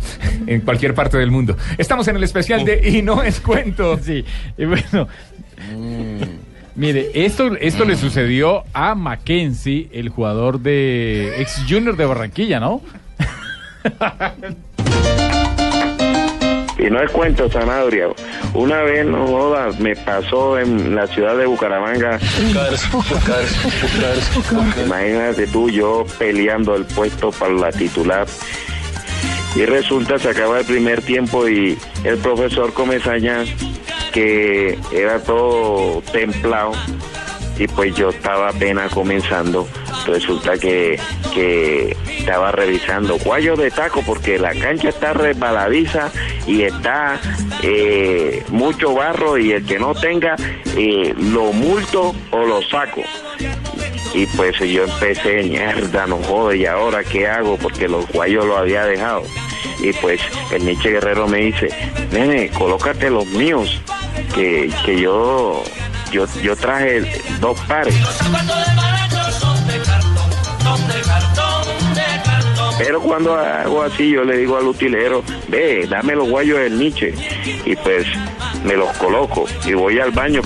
[0.45, 1.55] en cualquier parte del mundo.
[1.77, 3.97] Estamos en el especial de Y no es cuento.
[3.97, 4.23] Sí,
[4.57, 5.07] y bueno.
[6.75, 12.81] Mire, esto, esto le sucedió a Mackenzie, el jugador de ex Junior de Barranquilla, ¿no?
[16.79, 18.07] Y no es cuento, Sanabria.
[18.53, 22.17] Una vez, no jodas, me pasó en la ciudad de Bucaramanga.
[24.85, 28.25] Imagínate tú, yo peleando el puesto para la titular.
[29.55, 33.43] Y resulta, se acaba el primer tiempo y el profesor Comesaña,
[34.13, 36.71] que era todo templado,
[37.59, 39.67] y pues yo estaba apenas comenzando.
[40.07, 40.99] Resulta que,
[41.33, 46.09] que estaba revisando guayos de taco porque la cancha está resbaladiza
[46.47, 47.19] y está
[47.61, 50.35] eh, mucho barro y el que no tenga
[50.77, 53.03] eh, lo multo o lo saco.
[54.13, 57.57] Y pues yo empecé, mierda, no jode, ¿y ahora qué hago?
[57.57, 59.23] Porque los guayos los había dejado.
[59.81, 60.19] Y pues
[60.51, 61.69] el Nietzsche Guerrero me dice,
[62.11, 63.81] nene, colócate los míos,
[64.33, 65.63] que, que yo,
[66.11, 67.95] yo, yo traje dos pares.
[72.79, 77.13] Pero cuando hago así, yo le digo al utilero, ve, dame los guayos del Nietzsche.
[77.65, 78.07] Y pues
[78.63, 80.41] me los coloco y voy al baño.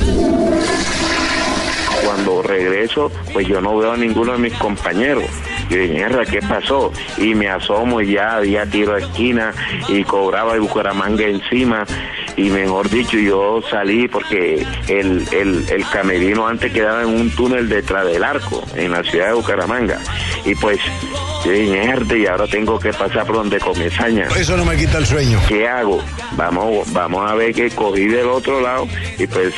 [2.03, 5.26] Cuando regreso, pues yo no veo a ninguno de mis compañeros.
[5.70, 6.91] Yo dije, ¿qué pasó?
[7.18, 9.53] Y me asomo y ya había tiro a esquina
[9.88, 11.86] y cobraba el Bucaramanga encima.
[12.36, 17.69] Y mejor dicho, yo salí porque el, el, el camerino antes quedaba en un túnel
[17.69, 19.99] detrás del arco, en la ciudad de Bucaramanga.
[20.45, 20.79] Y pues,
[21.45, 24.27] mierda, y ahora tengo que pasar por donde Comesaña.
[24.36, 25.39] Eso no me quita el sueño.
[25.47, 26.01] ¿Qué hago?
[26.36, 29.53] Vamos, vamos a ver que cogí del otro lado y pues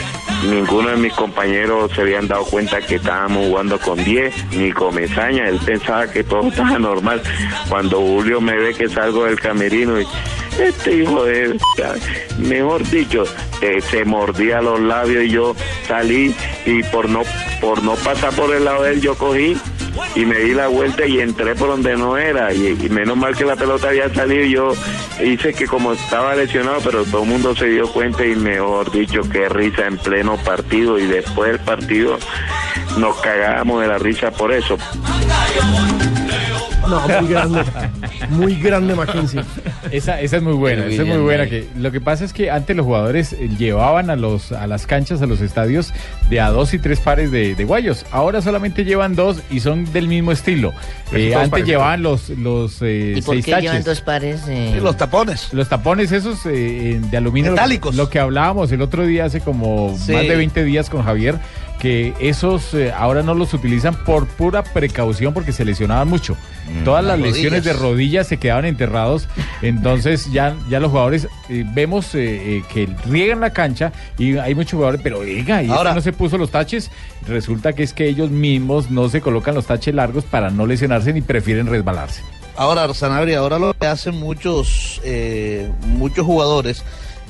[0.49, 5.47] ninguno de mis compañeros se habían dado cuenta que estábamos jugando con 10, ni Comesaña,
[5.47, 7.21] él pensaba que todo estaba normal.
[7.69, 10.07] Cuando Julio me ve que salgo del camerino y
[10.59, 11.57] este hijo de...
[12.37, 13.23] Mejor dicho,
[13.89, 15.55] se mordía los labios y yo
[15.87, 16.35] salí
[16.65, 17.21] y por no
[17.61, 19.57] por no pasar por el lado de él, yo cogí
[20.15, 22.53] y me di la vuelta y entré por donde no era.
[22.53, 24.73] Y, y menos mal que la pelota había salido y yo
[25.23, 29.21] hice que como estaba lesionado, pero todo el mundo se dio cuenta y mejor dicho,
[29.31, 30.99] qué risa en pleno partido.
[30.99, 32.17] Y después del partido
[32.97, 34.77] nos cagábamos de la risa por eso.
[36.87, 37.63] No, muy grande.
[38.29, 39.41] Muy grande Mackenzie.
[39.91, 41.47] Esa, esa es muy buena, esa es muy buena.
[41.47, 44.85] Que lo que pasa es que antes los jugadores eh, llevaban a los a las
[44.87, 45.93] canchas, a los estadios,
[46.29, 48.05] de a dos y tres pares de, de guayos.
[48.11, 50.73] Ahora solamente llevan dos y son del mismo estilo.
[51.13, 53.69] Eh, antes llevaban los, los eh, ¿Y por seis qué taches.
[53.71, 54.41] llevan dos pares?
[54.47, 54.79] eh?
[54.81, 55.53] los tapones.
[55.53, 57.51] Los tapones esos eh, de aluminio.
[57.51, 57.95] Metálicos.
[57.95, 60.11] Lo que hablábamos el otro día, hace como Sí.
[60.13, 61.35] más de 20 días con Javier,
[61.79, 66.35] que esos eh, ahora no los utilizan por pura precaución porque se lesionaban mucho.
[66.83, 68.27] Todas las, Las lesiones de rodillas.
[68.27, 69.27] se quedaban enterrados.
[69.61, 74.73] Entonces ya, ya los jugadores eh, vemos eh, que riegan la cancha y hay muchos
[74.73, 76.89] jugadores, pero oiga, y Ahora- no se puso los taches.
[77.27, 81.13] Resulta que es que ellos mismos no se colocan los taches largos para no lesionarse
[81.13, 82.21] ni prefieren resbalarse.
[82.57, 85.01] Ahora, Sanabria, ahora lo que hacen muchos,
[85.87, 86.83] muchos jugadores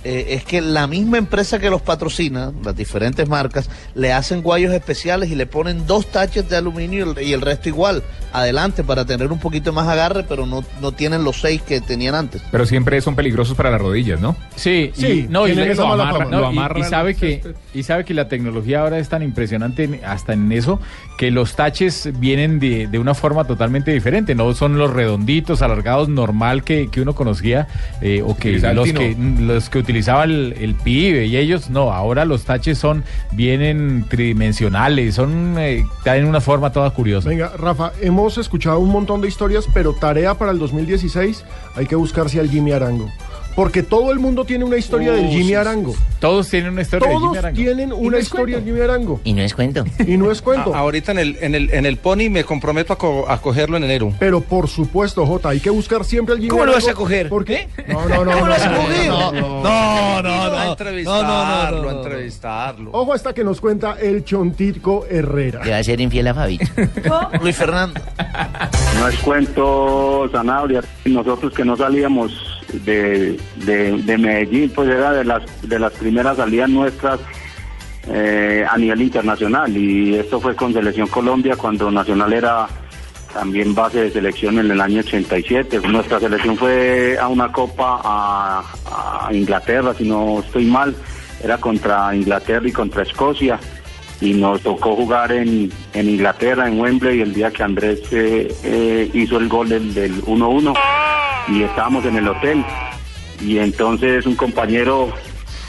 [0.06, 4.72] eh, es que la misma empresa que los patrocina, las diferentes marcas, le hacen guayos
[4.74, 9.32] especiales y le ponen dos taches de aluminio y el, resto igual, adelante, para tener
[9.32, 12.42] un poquito más agarre, pero no, no tienen los seis que tenían antes.
[12.52, 14.36] Pero siempre son peligrosos para las rodillas, ¿no?
[14.56, 17.42] Sí, Sí, y, no, y, le- lo amarra- no, Lo y- amarran y sabe que
[17.74, 20.80] y sabe que la tecnología ahora es tan impresionante hasta en eso
[21.18, 26.10] que los taches vienen de, de una forma totalmente diferente, no son los redonditos, alargados
[26.10, 27.68] normal que, que uno conocía
[28.02, 32.26] eh, o que los que los que utilizaba el, el pibe y ellos no, ahora
[32.26, 35.86] los taches son vienen tridimensionales, son eh,
[36.28, 37.30] una forma toda curiosa.
[37.58, 42.42] Rafa, hemos escuchado un montón de historias, pero tarea para el 2016 hay que buscarse
[42.42, 43.10] al Jimmy Arango.
[43.56, 45.96] Porque todo el mundo tiene una historia Oh, del Jimmy Arango.
[46.20, 47.56] Todos tienen una historia de Todos Jimmy Arango.
[47.56, 49.22] tienen una no historia del Jimmy Arango.
[49.24, 49.86] Y no es cuento.
[50.06, 50.76] Y no es cuento.
[50.76, 53.78] A- ahorita en el, en, el, en el Pony me comprometo a, co- a cogerlo
[53.78, 54.12] en enero.
[54.20, 56.86] Pero por supuesto, Jota, hay que buscar siempre al Jimmy ¿Cómo lo Arango.
[56.88, 57.30] vas a coger?
[57.30, 57.70] ¿Por qué?
[57.88, 58.16] No, no, no.
[58.16, 59.08] ¿Cómo no, lo vas a no, coger?
[59.08, 62.90] no, No, no, no, A entrevistarlo, a entrevistarlo.
[62.94, 65.64] Ojo hasta que nos cuenta el Chontico Herrera.
[65.64, 66.60] Le va a ser infiel a Fabi.
[67.42, 68.00] Luis Fernando.
[69.00, 70.82] No es cuento, Sanabria.
[71.06, 72.32] Nosotros que no salíamos
[72.84, 77.20] de, de, de Medellín, pues era de las, de las primeras salidas nuestras
[78.08, 79.76] eh, a nivel internacional.
[79.76, 82.68] Y esto fue con Selección Colombia cuando Nacional era
[83.34, 85.82] también base de selección en el año 87.
[85.88, 90.96] Nuestra selección fue a una copa a Inglaterra, si no estoy mal.
[91.44, 93.60] Era contra Inglaterra y contra Escocia
[94.22, 99.10] y nos tocó jugar en, en Inglaterra, en Wembley, el día que Andrés eh, eh,
[99.14, 100.74] hizo el gol del, del 1-1
[101.50, 102.64] y estábamos en el hotel.
[103.42, 105.10] Y entonces un compañero,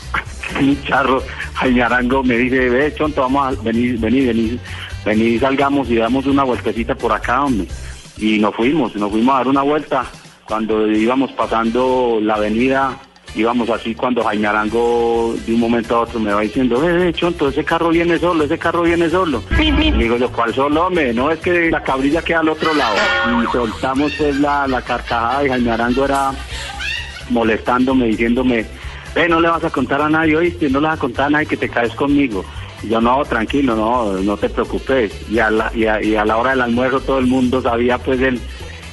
[0.61, 1.23] un charro,
[1.55, 1.85] Jaime
[2.25, 4.61] me dice, ve, Chonto, vamos a venir, venir, venir,
[5.05, 7.67] venir, salgamos y damos una vueltecita por acá, hombre.
[8.19, 10.07] Y nos fuimos, nos fuimos a dar una vuelta.
[10.47, 12.97] Cuando íbamos pasando la avenida,
[13.37, 17.13] íbamos así cuando Jaime Arango de un momento a otro me va diciendo, ve, ve,
[17.13, 19.43] Chonto, ese carro viene solo, ese carro viene solo.
[19.59, 21.13] Y digo yo, ¿cuál solo, hombre?
[21.13, 22.97] No, es que la cabrilla queda al otro lado.
[23.43, 26.33] Y soltamos pues la, la carcajada y Jaime Arango era
[27.31, 28.65] molestándome, diciéndome,
[29.15, 31.31] ve, no le vas a contar a nadie, oíste, no le vas a contar a
[31.31, 32.45] nadie que te caes conmigo.
[32.83, 35.13] Y yo, no, tranquilo, no, no te preocupes.
[35.31, 37.99] Y a la, y a, y a la hora del almuerzo todo el mundo sabía
[37.99, 38.41] pues el,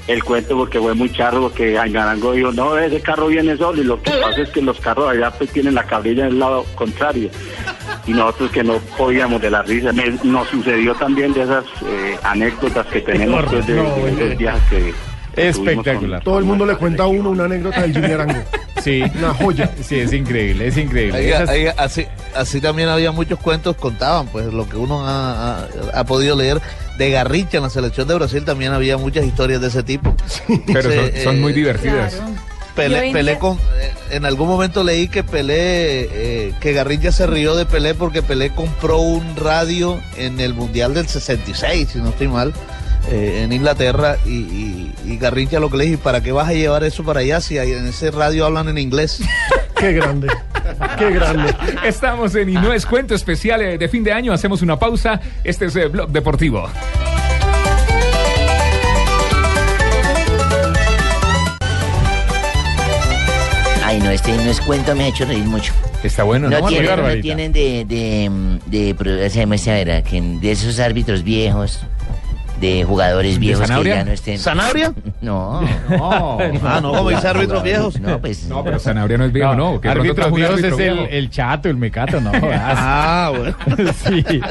[0.08, 3.82] el cuento porque fue muy charro, porque Jaime Arango dijo, no, ese carro viene solo.
[3.82, 6.66] Y lo que pasa es que los carros allá pues tienen la cabrilla del lado
[6.76, 7.30] contrario.
[8.06, 9.94] Y nosotros que no podíamos de la risa.
[9.94, 14.70] Me- nos sucedió también de esas eh, anécdotas que tenemos pues, de, de esos viajes
[14.70, 14.94] que...
[15.76, 18.40] con- Todo el mundo le cuenta a uno una anécdota del Jimmy Arango.
[18.84, 19.02] Sí.
[19.18, 19.72] Una joya.
[19.82, 21.18] Sí, es increíble, es increíble.
[21.18, 25.60] Oiga, Esas- oiga, así, así también había muchos cuentos, contaban, pues lo que uno ha,
[25.60, 26.60] ha- ha podido leer
[26.98, 30.16] de Garrincha en la selección de Brasil también había muchas historias de ese tipo.
[30.68, 32.22] Pero son, Sí, son eh, muy divertidas.
[32.76, 37.66] Pelé, con, eh, en algún momento leí que Pelé, eh, que Garrincha se rió de
[37.66, 42.52] Pelé porque Pelé compró un radio en el Mundial del 66, si no estoy mal,
[43.12, 46.54] eh, en Inglaterra, y, y, y Garrincha lo que le dije, ¿para qué vas a
[46.54, 49.22] llevar eso para allá si en ese radio hablan en inglés?
[49.76, 50.30] Qué grande,
[50.98, 51.54] qué grande.
[51.86, 54.34] Estamos en Y no es cuento especial eh, de fin de año.
[54.34, 55.20] Hacemos una pausa.
[55.44, 56.70] Este es el Blog Deportivo.
[63.86, 65.74] Ay, no, este no es cuento, me ha hecho reír mucho.
[66.04, 66.68] Está bueno, No, ¿no?
[66.68, 67.22] tienen, no Barbarita?
[67.22, 71.82] tienen de, de, de, muestra, verá, que de esos árbitros viejos,
[72.64, 73.96] de jugadores viejos que Sanabria?
[73.96, 74.40] ya no estén.
[74.40, 74.94] ¿Sanabria?
[75.22, 75.62] No.
[75.90, 76.38] No.
[76.64, 78.00] Ah, no, como dice árbitros viejos.
[78.00, 78.46] No, pues.
[78.46, 79.80] No, pero Sanabria no es viejo, no.
[79.80, 81.10] pronto árbitros viejos árbitro es el, viejo.
[81.12, 82.32] el chato, el mecato, no.
[82.44, 83.56] Ah, bueno.
[84.06, 84.42] sí.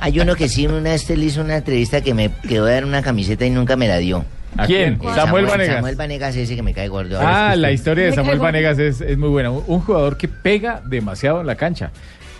[0.00, 2.84] Hay uno que sí, una vez le hizo una entrevista que me quedó a dar
[2.86, 4.24] una camiseta y nunca me la dio.
[4.56, 4.94] ¿A quién?
[4.94, 5.76] Eh, Samuel Vanegas.
[5.76, 7.18] Samuel Vanegas ese que me cae gordo.
[7.20, 8.38] Ah, la historia de Samuel.
[8.38, 9.50] Vanegas es, es muy buena.
[9.50, 11.90] Un, un jugador que pega demasiado en la cancha.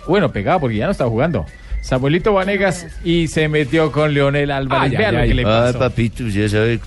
[0.07, 1.45] Bueno, pegaba porque ya no está jugando.
[1.81, 4.91] Samuelito Vanegas y se metió con Leonel Álvarez.
[4.91, 5.27] Ay, Vea ay, lo ay.
[5.29, 5.79] que le Ay, pasó.
[5.79, 6.79] papito, ya sabe.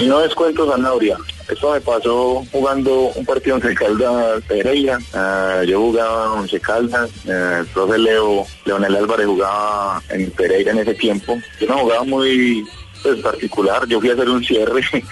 [0.00, 1.16] Y no descuento Zanabria.
[1.48, 4.98] Esto me pasó jugando un partido en Caldas Pereira.
[5.12, 7.10] Ah, yo jugaba en Once Caldas.
[7.28, 11.38] eh, el profe Leo, Leonel Álvarez jugaba en Pereira en ese tiempo.
[11.60, 12.64] Yo no jugaba muy
[13.02, 13.86] pues, particular.
[13.86, 14.82] Yo fui a hacer un cierre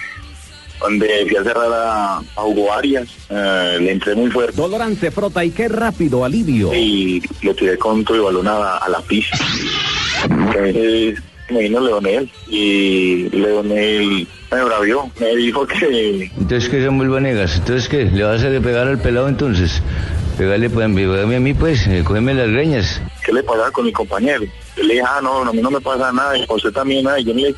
[0.83, 3.07] donde fui a cerrar a, a Hugo Arias.
[3.29, 4.55] eh, le entré muy fuerte.
[4.55, 6.73] Dolorante frota y qué rápido alivio.
[6.73, 9.37] y le tiré con y balón a, a la pista.
[10.29, 11.19] Entonces
[11.49, 17.57] me vino Leonel y Leonel me bravió, me dijo que Entonces, ¿qué Samuel Vanegas?
[17.57, 18.05] Entonces, ¿qué?
[18.05, 19.81] ¿Le vas a pegar al pelado entonces?
[20.37, 23.01] Pegale, pues, pegame a mí, pues, eh, cógeme las greñas.
[23.25, 24.43] qué le pasaba con mi compañero.
[24.75, 27.03] Yo le dije, ah, no, a mí no me pasa nada, y a usted también
[27.03, 27.19] nada.
[27.19, 27.51] Y yo, le,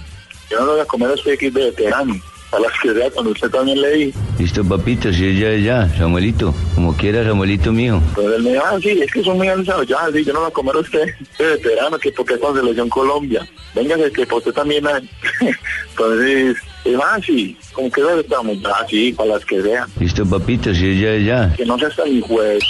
[0.49, 2.15] yo no lo voy a comer a usted que es de veterano.
[2.55, 4.13] A las que sea, cuando usted también le di.
[4.39, 8.01] Listo, papito, si es ya, es ya, Samuelito, como quiera, Samuelito mío.
[8.09, 9.85] Entonces él me dijo, ah, sí, es que son muy avanzados.
[9.87, 11.05] Ya, sí, yo no lo voy a comer a usted
[11.37, 13.45] de veterano, que porque es con selección Colombia.
[13.73, 15.09] Véngase, que por usted también hay.
[15.89, 18.57] Entonces, dijo, ah, sí, como que estamos.
[18.63, 19.89] Ah, sí, para las que sean.
[19.99, 21.53] Listo, papito, si es ya, es ya.
[21.57, 22.63] que no seas tan juez.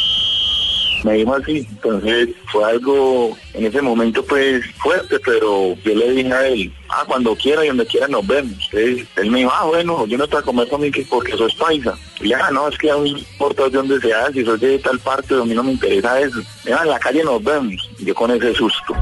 [1.06, 6.34] Me dijo así, entonces fue algo en ese momento pues fuerte, pero yo le dije
[6.34, 8.53] a él, ah, cuando quiera y donde quiera nos vemos.
[8.72, 11.38] Entonces, él me dijo, ah, bueno, yo no te voy a comer conmigo que porque
[11.38, 11.95] sos paisa.
[12.22, 14.80] Y ya, no, es que a mí no importa de dónde seas, si sos de
[14.80, 16.41] tal parte, a mí no me interesa eso.
[16.66, 17.88] Ya, en la calle nos vemos.
[17.99, 18.95] Yo con ese susto.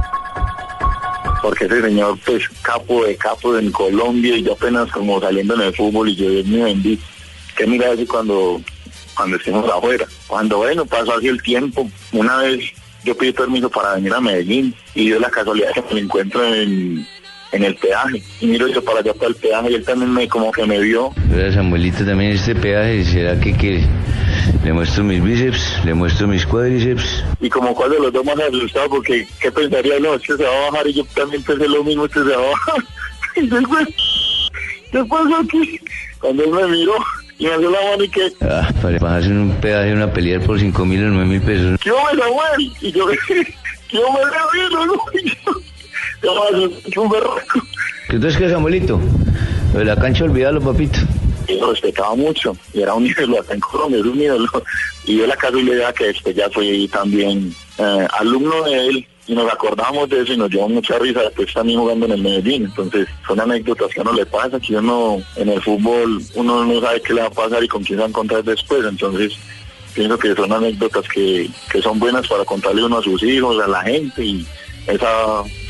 [1.41, 5.61] Porque ese señor, pues, capo de capo en Colombia y yo apenas como saliendo en
[5.61, 7.05] el fútbol y yo, Dios mío bendito.
[7.55, 8.59] ¿Qué mira así cuando,
[9.15, 10.05] cuando estemos afuera?
[10.27, 11.89] Cuando, bueno, pasó así el tiempo.
[12.11, 16.01] Una vez yo pedí permiso para venir a Medellín y dio la casualidad que me
[16.01, 17.05] encuentro en,
[17.51, 18.21] en el peaje.
[18.41, 20.79] Y miro yo para allá para el peaje y él también me como que me
[20.79, 21.11] vio.
[21.31, 23.87] Ahora, Samuelito también este peaje, ¿será que quiere?
[24.63, 27.23] Le muestro mis bíceps, le muestro mis cuádriceps.
[27.39, 29.99] Y como cuál de los dos más asustado, porque ¿qué pensaría?
[29.99, 32.43] No, este se va a bajar y yo también pensé lo mismo, este se va
[32.43, 32.83] a bajar.
[33.35, 33.87] Y después,
[34.91, 35.79] ¿qué pasó aquí?
[36.19, 36.93] Cuando él me miró
[37.39, 40.41] y me dio la mano y que, Ah, para bajarse en un peaje, una pelear
[40.41, 41.79] por cinco mil o nueve mil pesos.
[41.81, 42.71] ¿qué hombre, Samuel?
[42.81, 43.05] Y yo,
[43.89, 44.85] ¿qué hombre, Ramiro?
[44.85, 44.93] ¿no?
[45.13, 47.59] Y yo, yo, yo, un berraco.
[48.09, 48.99] Entonces, ¿qué, Samuelito?
[49.73, 50.99] Lo de la cancha, olvídalo, papito.
[51.47, 54.63] y lo respetaba mucho y era un ídolo acá en Colombia, era un ídolo
[55.05, 59.51] y yo la casualidad que después ya fui también eh, alumno de él y nos
[59.51, 62.65] acordamos de eso y nos dio mucha risa después también jugando en el Medellín.
[62.65, 66.81] Entonces son anécdotas que a uno le pasa que uno en el fútbol uno no
[66.81, 68.83] sabe qué le va a pasar y con quién se va a encontrar después.
[68.85, 69.33] Entonces
[69.93, 73.67] pienso que son anécdotas que, que son buenas para contarle uno a sus hijos, a
[73.67, 74.45] la gente y
[74.87, 75.07] esa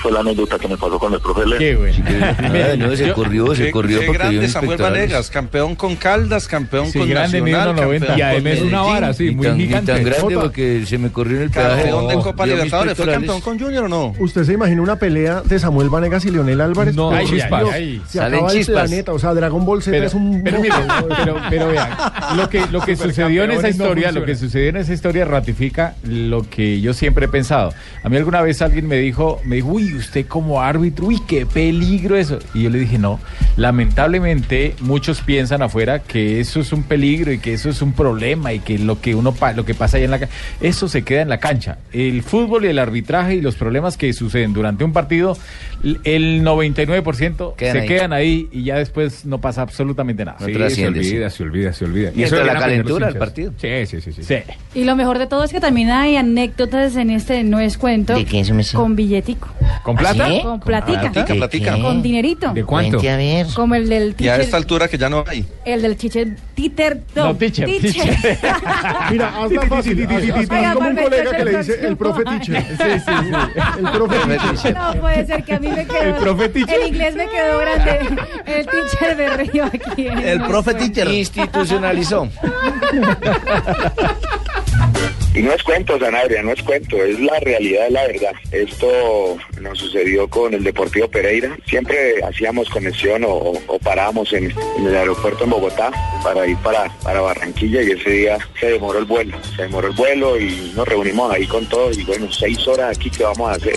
[0.02, 1.60] fue la anécdota que me pasó con el profe Leo.
[1.60, 1.96] Qué bueno.
[2.10, 4.78] Ah, no, se Yo- corrió, se qué- corrió qué porque grande Samuel.
[4.78, 8.00] Vanegas, campeón con Caldas, campeón Sí, con grande, Nacional, 1.90.
[8.08, 9.92] campeón Y además con una vara, sí, muy tan, gigante.
[9.94, 10.42] tan grande Jota.
[10.42, 11.84] porque se me corrió en el peaje.
[11.84, 14.14] Campeón de Copa Libertadores, ¿fue campeón con Junior o no?
[14.20, 16.96] ¿Usted se imagina una pelea de Samuel Vanegas y Leonel Álvarez?
[16.96, 18.02] No, Por ay, Dios, ay, ay.
[18.08, 18.88] Se Salen acaba el chispas.
[18.88, 20.42] planeta, o sea, Dragon Ball Z Pero, es un...
[20.44, 20.76] pero mire,
[21.24, 21.90] pero, pero vean,
[22.36, 25.96] lo que, lo que sucedió en esa historia, lo que sucedió en esa historia ratifica
[26.04, 27.74] lo que yo siempre he pensado.
[28.04, 31.46] A mí alguna vez alguien me dijo, me dijo, uy, usted como árbitro, uy, qué
[31.46, 32.40] peligro eso.
[32.54, 33.20] Y yo le dije, no,
[33.58, 38.54] lamentablemente muchos piensan afuera que eso es un peligro y que eso es un problema
[38.54, 41.04] y que lo que uno pa- lo que pasa ahí en la cancha, eso se
[41.04, 41.78] queda en la cancha.
[41.92, 45.38] El fútbol y el arbitraje y los problemas que suceden durante un partido,
[46.04, 47.88] el 99% Quedan se ahí.
[47.88, 50.38] quedan ahí y ya después no pasa absolutamente nada.
[50.40, 50.86] No Sí, se sí.
[50.86, 52.12] olvida, se olvida, se olvida.
[52.16, 53.54] Mientras eso la viene a aprender calentura del partido.
[53.58, 54.24] Sí, sí, sí, sí.
[54.24, 54.36] Sí.
[54.80, 58.16] Y lo mejor de todo es que también hay anécdotas en este No es cuento.
[58.16, 58.78] ¿De qué eso me sé?
[58.94, 59.48] Con billetico.
[59.82, 60.28] ¿Con plata?
[60.28, 60.42] ¿Sí?
[60.44, 61.02] Con platica.
[61.12, 61.78] Platica, platica.
[61.82, 62.54] Con dinerito.
[62.54, 62.92] ¿De cuánto?
[63.00, 63.48] Cuente a ver.
[63.56, 64.42] Como el del Y a teacher.
[64.42, 65.44] esta altura que ya no hay.
[65.66, 66.36] El del teacher.
[66.54, 67.02] Titer.
[67.16, 68.16] No, teacher, teacher.
[69.12, 70.08] Mira, hazla fácil.
[70.08, 72.64] haz- como un colega que le dice el profe teacher.
[72.64, 73.32] Sí, sí, sí.
[73.80, 74.76] El profe teacher.
[74.76, 76.02] No puede ser que a mí me quedó.
[76.04, 76.80] El profe teacher.
[76.80, 78.00] El inglés me quedó grande.
[78.46, 80.06] El teacher de Río aquí.
[80.08, 81.08] El No profe teacher.
[81.12, 82.30] Institucionalizó.
[85.36, 88.34] Y no es cuento, Sanabria, no es cuento, es la realidad, la verdad.
[88.52, 91.58] Esto nos sucedió con el Deportivo Pereira.
[91.66, 95.92] Siempre hacíamos conexión o, o parábamos en, en el aeropuerto en Bogotá
[96.24, 99.36] para ir para, para Barranquilla y ese día se demoró el vuelo.
[99.56, 103.10] Se demoró el vuelo y nos reunimos ahí con todos y bueno, seis horas aquí,
[103.10, 103.76] ¿qué vamos a hacer?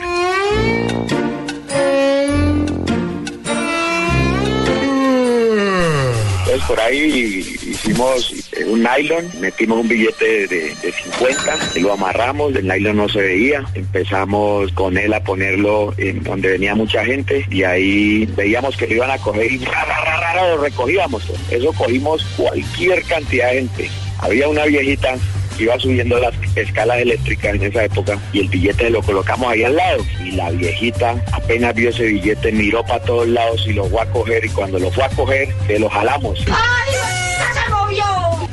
[6.47, 8.33] Entonces por ahí hicimos
[8.69, 13.65] un nylon, metimos un billete de, de 50, lo amarramos, el nylon no se veía,
[13.75, 18.95] empezamos con él a ponerlo en donde venía mucha gente y ahí veíamos que lo
[18.95, 21.25] iban a coger y ra, ra, ra, lo recogíamos.
[21.51, 23.91] Eso cogimos cualquier cantidad de gente.
[24.21, 25.17] Había una viejita
[25.65, 29.77] iba subiendo las escalas eléctricas en esa época y el billete lo colocamos ahí al
[29.77, 34.03] lado y la viejita apenas vio ese billete miró para todos lados y lo fue
[34.03, 38.05] a coger y cuando lo fue a coger se lo jalamos ¡Se movió!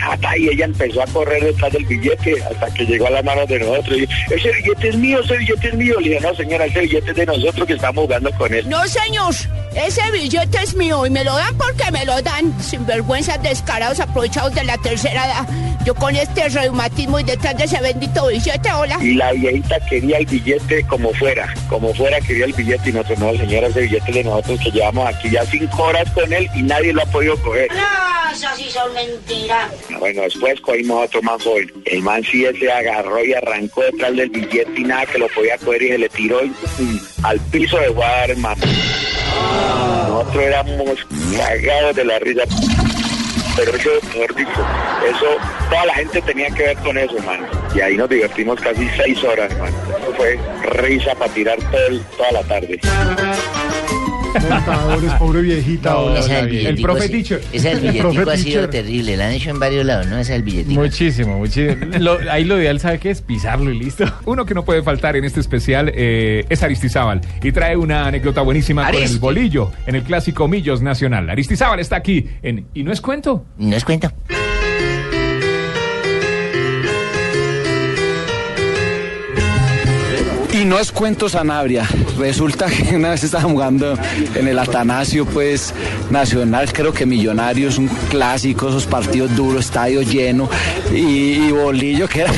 [0.01, 3.47] Hasta y ella empezó a correr detrás del billete hasta que llegó a las manos
[3.47, 5.99] de nosotros y ese billete es mío, ese billete es mío.
[5.99, 8.67] Le dije, no señora, ese billete es de nosotros que estamos jugando con él.
[8.67, 9.33] No, señor.
[9.75, 12.53] Ese billete es mío y me lo dan porque me lo dan.
[12.61, 15.47] Sinvergüenzas descarados aprovechados de la tercera edad.
[15.85, 18.97] Yo con este reumatismo y detrás de ese bendito billete, hola.
[19.01, 23.19] Y la viejita quería el billete como fuera, como fuera quería el billete y nosotros,
[23.19, 26.61] no, señora, ese billete de nosotros que llevamos aquí ya cinco horas con él y
[26.61, 27.67] nadie lo ha podido coger.
[27.73, 29.71] No, eso sí son mentiras.
[29.99, 31.69] Bueno, después cogimos a otro man joven.
[31.85, 35.57] El man sí se agarró y arrancó detrás del billete y nada que lo podía
[35.57, 38.61] coger y se le tiró y, y al piso de jugar, hermano.
[40.07, 41.07] Nosotros éramos
[41.37, 42.43] cagados de la risa.
[43.55, 44.65] Pero eso, mejor dicho,
[45.07, 45.25] eso,
[45.69, 47.45] toda la gente tenía que ver con eso, hermano.
[47.75, 49.75] Y ahí nos divertimos casi seis horas, hermano.
[49.89, 50.39] Eso fue
[50.81, 51.59] risa para tirar
[52.17, 52.79] toda la tarde.
[54.41, 55.97] Montadores, pobre viejita.
[55.97, 56.19] hola.
[56.19, 57.41] Esa del el profe teacher.
[57.51, 58.69] Esa del El billetico ha sido teacher.
[58.69, 59.17] terrible.
[59.17, 60.17] La han hecho en varios lados, ¿no?
[60.17, 60.79] Esa del billetico.
[60.81, 61.75] Muchísimo, muchísimo.
[61.99, 63.21] Lo- ahí lo ideal, ¿sabe qué es?
[63.21, 64.05] Pisarlo y listo.
[64.25, 68.41] Uno que no puede faltar en este especial eh, es Aristizábal y trae una anécdota
[68.41, 71.29] buenísima con el bolillo en el clásico Millos Nacional.
[71.29, 73.45] Aristizábal está aquí en Y no es cuento.
[73.57, 74.11] No es cuento.
[80.63, 81.85] Y no es cuento Sanabria.
[82.17, 83.97] Resulta que una vez estaba jugando
[84.33, 85.73] en el Atanasio, pues
[86.09, 90.49] nacional, creo que Millonarios, un clásico, esos partidos duros, estadio lleno.
[90.93, 92.31] Y, Bolillo, que era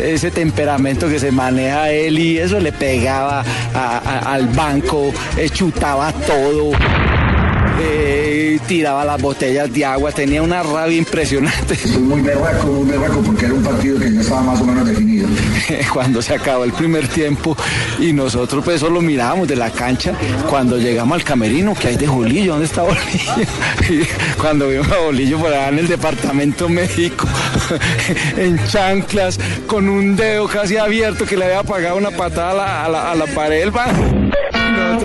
[0.00, 3.44] ese temperamento que se maneja él, y eso le pegaba
[3.74, 5.12] al banco,
[5.52, 6.70] chutaba todo.
[7.80, 11.76] Eh, tiraba las botellas de agua, tenía una rabia impresionante.
[12.00, 15.28] Muy berraco, muy berraco, porque era un partido que ya estaba más o menos definido.
[15.92, 17.56] Cuando se acabó el primer tiempo
[17.98, 20.12] y nosotros pues solo mirábamos de la cancha,
[20.48, 22.52] cuando llegamos al camerino, que hay de Bolillo?
[22.52, 23.00] ¿Dónde está Bolillo?
[23.90, 24.02] Y
[24.40, 27.26] cuando vimos a Bolillo por allá en el departamento médico,
[28.36, 32.84] en chanclas, con un dedo casi abierto que le había pagado una patada a la,
[32.84, 34.23] a la- a la pared del baño.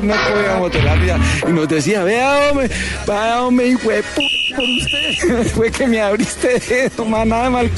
[0.02, 1.18] Y no podíamos de la risa.
[1.47, 2.70] Y nos decía, vea, hombre,
[3.06, 5.47] vaya, hombre, de pu- por usted.
[5.56, 7.72] Fue que me abriste esto, maná de mal.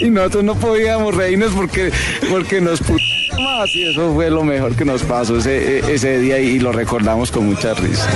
[0.00, 1.90] Y nosotros no podíamos reírnos porque,
[2.30, 2.80] porque nos
[3.40, 3.68] más.
[3.74, 7.46] Y eso fue lo mejor que nos pasó ese, ese día y lo recordamos con
[7.46, 8.06] mucha risa.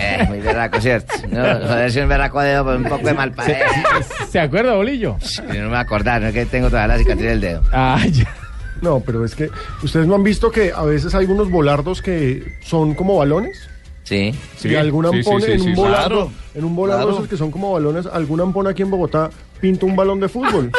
[0.00, 1.14] Eh, muy berraco, ¿cierto?
[1.30, 3.58] No, joderse un berraco dedo por un poco de mal ¿Se,
[4.30, 5.16] ¿Se acuerda, Bolillo?
[5.52, 7.62] Yo no me acordar, no es que tengo toda la cicatriz del dedo.
[7.72, 8.26] Ah, ya.
[8.82, 9.48] No, pero es que
[9.82, 13.68] ustedes no han visto que a veces hay unos volardos que son como balones.
[14.02, 14.34] Sí.
[14.62, 15.80] y algún sí, sí, ampón sí, en sí, un sí.
[15.80, 17.16] volardo, Claro, en un volardo claro.
[17.16, 19.30] esos que son como balones, algún ampón aquí en Bogotá
[19.62, 20.70] pinta un balón de fútbol.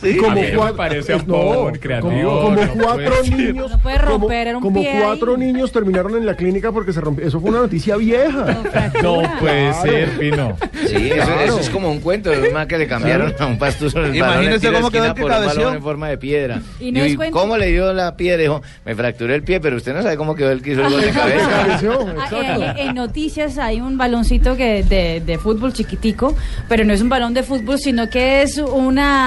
[0.00, 0.16] Sí.
[0.16, 3.70] Como A mí no me cuatro, parece ampón, no, creativo, como, como no cuatro niños,
[3.70, 6.92] No puede como, romper, era un como pie cuatro niños terminaron en la clínica porque
[6.92, 7.26] se rompió.
[7.26, 8.62] Eso fue una noticia vieja.
[9.02, 9.82] No puede Claro.
[9.82, 10.56] ser, Pino.
[10.86, 11.40] Sí, eso, Claro.
[11.44, 13.44] eso es como un cuento de un que le cambiaron Claro.
[13.44, 16.18] a un pastuso Imagínese cómo quedó esquina el por que un balón en forma de
[16.18, 16.60] piedra.
[16.80, 17.00] Y no.
[17.30, 18.42] ¿Cómo le dio la piedra?
[18.42, 20.90] Dijo, me fracturé el pie, pero usted no sabe cómo quedó el que hizo el
[20.92, 21.66] gol de cabeza.
[22.18, 26.34] Ah, eh, en noticias hay un baloncito que de, de fútbol chiquitico,
[26.68, 29.23] pero no es un balón de fútbol, sino que es una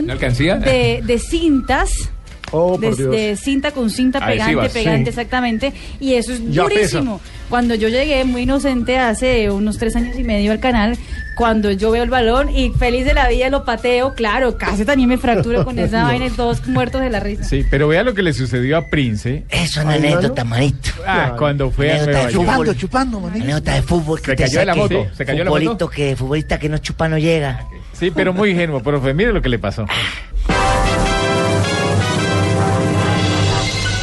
[0.00, 0.56] ¿Una alcancía?
[0.56, 2.10] de, de cintas.
[2.54, 3.10] Oh, de, por Dios.
[3.10, 5.08] de cinta con cinta pegante, pegante, sí.
[5.08, 5.72] exactamente.
[6.00, 7.18] Y eso es Ya durísimo.
[7.48, 10.98] Cuando yo llegué muy inocente hace unos tres años y medio al canal,
[11.34, 15.08] cuando yo veo el balón y feliz de la vida lo pateo, claro, casi también
[15.08, 16.06] me fracturo con esa No.
[16.08, 17.42] vaina y todos muertos de la risa.
[17.44, 19.44] Sí, pero vea lo que le sucedió a Prince.
[19.48, 20.90] Es una anécdota, manito.
[21.06, 22.46] Ah, cuando fue a Nueva York.
[22.54, 22.76] fútbol.
[22.76, 23.44] chupando, manito.
[23.44, 24.18] Anécdota de fútbol.
[24.18, 25.88] Se que te cayó de la moto, se cayó de la moto.
[25.88, 27.66] Que, futbolista que no chupa no llega.
[28.02, 29.14] Sí, pero muy ingenuo, profe.
[29.14, 29.86] Mire lo que le pasó.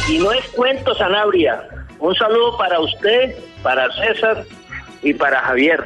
[0.08, 1.62] Y no es cuento, Sanabria.
[1.98, 4.44] Un saludo para usted, para César
[5.02, 5.84] y para Javier.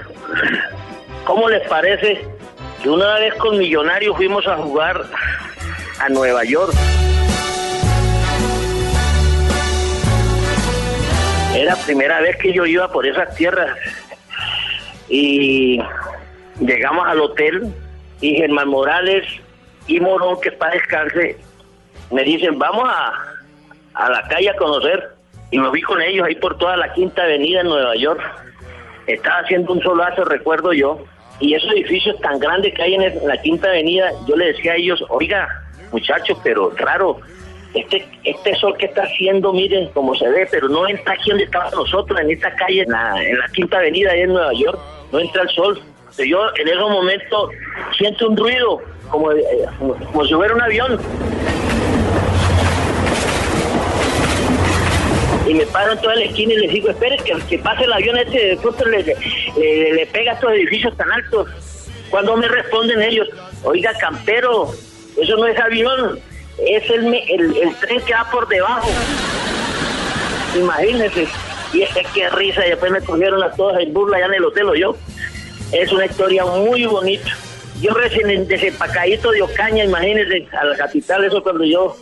[1.25, 2.25] ¿Cómo les parece
[2.85, 5.07] que una vez con Millonarios fuimos a jugar
[5.99, 6.73] a Nueva York?
[11.53, 13.77] Era primera vez que yo iba por esas tierras.
[15.09, 15.81] Y
[16.61, 17.75] llegamos al hotel
[18.21, 19.25] y Germán Morales
[19.87, 21.37] y Morón, que para descanse,
[22.11, 23.13] me dicen, vamos a,
[23.95, 25.11] a la calle a conocer.
[25.51, 28.21] y me fui con ellos ahí por toda la Quinta Avenida en Nueva York.
[29.07, 31.05] Estaba haciendo un solazo, recuerdo yo,
[31.41, 34.77] y esos edificios tan grandes que hay en, la Quinta Avenida, yo le decía a
[34.77, 35.49] ellos, oiga,
[35.93, 37.21] muchachos, pero claro,
[37.75, 41.45] este, este sol que está haciendo, miren cómo se ve, pero no entra aquí donde
[41.45, 44.79] estábamos nosotros, en esta calle, en la, en la Quinta Avenida, ahí en Nueva York,
[45.13, 45.81] no entra el sol.
[46.19, 47.51] Yo en esos momentos
[47.99, 49.43] siento un ruido, como, eh,
[49.79, 51.01] como, como si hubiera un avión.
[55.47, 57.93] Y me paro en toda la esquina y les digo, espere que, que pase el
[57.93, 61.49] avión ese, de pronto le, le- le pega a estos edificios tan altos.
[62.11, 63.29] Cuando me responden ellos,
[63.65, 64.71] oiga, campero,
[65.21, 66.19] eso no es avión,
[66.67, 68.89] es el, el, el tren que va por debajo.
[70.57, 71.27] Imagínense.
[71.75, 74.45] Y es que risa, y después me cogieron a todas en burla allá en el
[74.45, 74.97] hotel o yo.
[75.73, 77.29] Es una historia muy bonita.
[77.81, 81.97] Yo recién en- desempacadito de Ocaña, imagínense, a la capital, eso cuando yo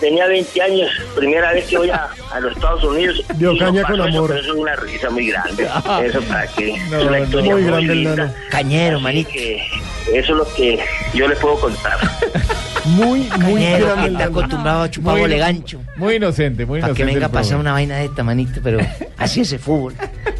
[0.00, 3.22] tenía 20 años, primera vez que voy a, a los Estados Unidos.
[3.34, 4.28] De Ocaña no con eso, amor.
[4.28, 5.64] pero eso es una risa muy grande.
[6.04, 8.34] Eso para que No, es una no, historia muy muy, grande linda.
[8.50, 9.30] Cañero, manito.
[9.32, 9.72] Eso
[10.12, 10.78] es lo que
[11.14, 11.98] yo les puedo contar.
[12.86, 15.80] Muy, muy Cañero, grande que el está acostumbrado a chupar Muy- bolegancho.
[15.96, 16.96] Muy inocente, muy Para inocente.
[17.08, 18.78] que venga a el pasar una vaina de esta, manito, pero
[19.16, 19.94] así es el fútbol.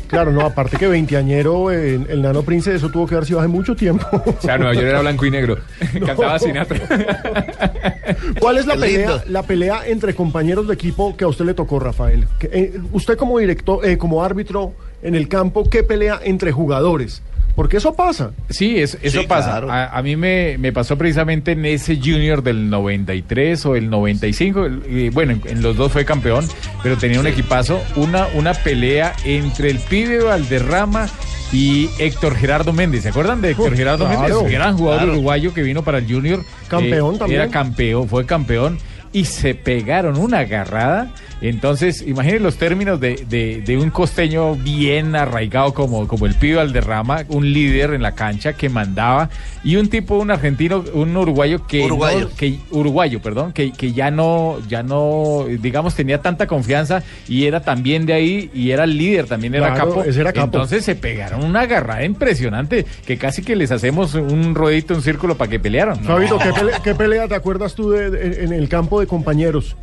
[0.09, 3.49] Claro, no, aparte que veinteañero, eh, el nano Prince, eso tuvo que haber sido hace
[3.49, 4.07] mucho tiempo.
[4.13, 5.59] O sea, Nueva York era blanco y negro.
[6.07, 6.79] Cantaba Sinatra.
[8.39, 11.81] ¿Cuál es la pelea, la pelea entre compañeros de equipo que a usted le tocó,
[11.81, 12.27] Rafael?
[12.39, 17.23] Que, eh, usted como director, eh, como árbitro en el campo, ¿qué pelea entre jugadores?
[17.55, 18.33] Porque eso pasa.
[18.51, 19.51] Sí, es- eso Sí, pasa.
[19.53, 19.71] claro.
[19.71, 24.67] A, a mí me, me pasó precisamente en ese Junior del 93 o el 95.
[24.67, 26.47] el- y bueno, en, en los dos fue campeón,
[26.83, 27.81] pero tenía un equipazo.
[27.97, 31.09] Una, una pelea entre el pibe Valderrama
[31.53, 33.03] y Héctor Gerardo Méndez.
[33.05, 34.53] ¿Se acuerdan de Héctor Gerardo claro, Méndez?
[34.53, 35.13] Gran jugador claro.
[35.13, 36.45] uruguayo que vino para el Junior.
[36.69, 37.41] Campeón Eh, también.
[37.41, 38.79] Era campeón, fue campeón.
[39.13, 41.13] Y se pegaron una agarrada.
[41.41, 46.57] Entonces, imaginen los términos de, de- de un costeño bien arraigado como, como el pibe
[46.57, 49.29] Valderrama, un líder en la cancha que mandaba,
[49.63, 52.21] y un tipo, un argentino, un uruguayo que Uruguayo.
[52.31, 57.45] no- que uruguayo, perdón, que, que ya no, ya no, digamos, tenía tanta confianza y
[57.47, 60.05] era también de ahí y era el líder, también era Claro, capo.
[60.05, 60.47] ese era capo.
[60.47, 65.37] Entonces se pegaron una agarrada impresionante que casi que les hacemos un rodito, un círculo
[65.37, 65.99] para que pelearan.
[66.03, 66.09] ¿no?
[66.09, 69.77] Fabito, ¿qué pelea, qué pelea te acuerdas tú de, de- en el campo de compañeros?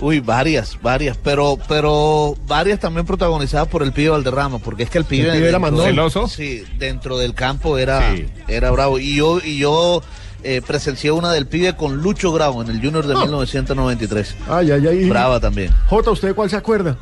[0.00, 4.98] Uy, varias, varias, pero pero varias también protagonizadas por el pibe Valderrama, porque es que
[4.98, 5.84] el pibe, pibe era dentro mandón.
[5.86, 6.28] del- ¿Celoso?
[6.28, 8.26] Sí, dentro del campo era Sí.
[8.46, 10.02] era bravo y yo y yo
[10.44, 13.20] eh, presencié una del pibe con Lucho Grau en el Junior de Ah.
[13.22, 14.36] 1993.
[14.48, 15.08] Ay, ay, ay.
[15.08, 15.74] Brava también.
[15.88, 16.96] Jota, ¿usted cuál se acuerda?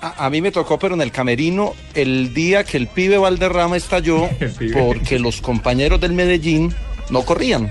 [0.00, 3.76] A, a mí me tocó, pero en el camerino, el día que el pibe Valderrama
[3.76, 6.72] estalló, El porque los compañeros del Medellín
[7.10, 7.70] no corrían.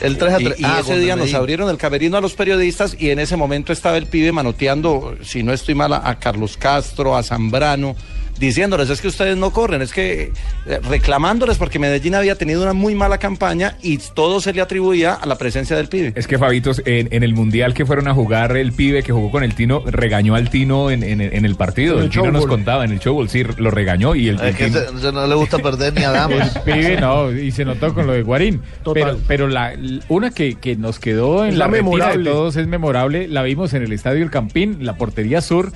[0.00, 0.60] El 3 a Y, 3.
[0.60, 3.72] y Ah, ese día nos abrieron el camerino a los periodistas y en ese momento
[3.72, 7.96] estaba el pibe manoteando, si no estoy mal, a Carlos Castro, a Zambrano,
[8.38, 10.32] diciéndoles, es que ustedes no corren, es que
[10.66, 15.14] eh, reclamándoles porque Medellín había tenido una muy mala campaña y todo se le atribuía
[15.14, 16.12] a la presencia del pibe.
[16.16, 19.30] Es que Fabitos, en, en el mundial que fueron a jugar el pibe que jugó
[19.30, 21.98] con el Tino, regañó al Tino en, en- en el partido.
[21.98, 24.56] El el Tino nos contaba en el showball, sí, lo regañó y el, Es el
[24.56, 26.56] que no le gusta perder ni a damas.
[26.56, 28.60] El pibe no, y se notó con lo de Guarín.
[28.82, 29.02] Total.
[29.04, 29.72] Pero, pero la,
[30.08, 32.30] una que, que nos quedó en la, la de memorable.
[32.30, 35.72] todos es memorable, la vimos en el Estadio El Campín, la portería sur,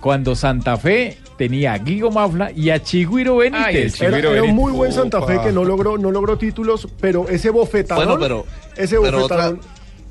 [0.00, 4.00] cuando Santa Fe tenía a Guigo Mafla y a Chigüiro Benítez.
[4.00, 4.54] Ay, Era, era un Benítez.
[4.54, 5.44] muy buen Santa Fe Opa.
[5.44, 8.04] que no logró, no logró títulos, pero ese bofetadón.
[8.06, 8.46] Bueno, pero-
[8.76, 9.60] ese pero bofetadón.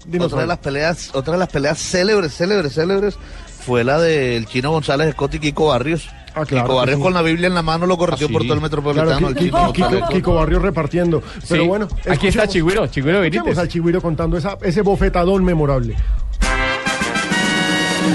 [0.08, 3.18] Dinos, Otra de las peleas, otra de las peleas célebres, célebres, célebres
[3.66, 6.10] fue la del Chino González Scott y Kiko Barrios.
[6.34, 7.04] Ah, claro, Kiko Barrios sí.
[7.04, 8.28] con la Biblia en la mano lo corrió Ah, sí.
[8.34, 9.10] por todo el metropolitano.
[9.18, 10.08] Claro, Kiko, Kiko-.
[10.10, 11.22] Kiko Barrio repartiendo.
[11.48, 11.68] Pero Sí.
[11.68, 13.58] bueno, Aquí está escuchemos- Chigüiro, Chigüiro Escuchemos Benítez.
[13.62, 15.96] al Chigüiro contando esa, ese bofetadón memorable.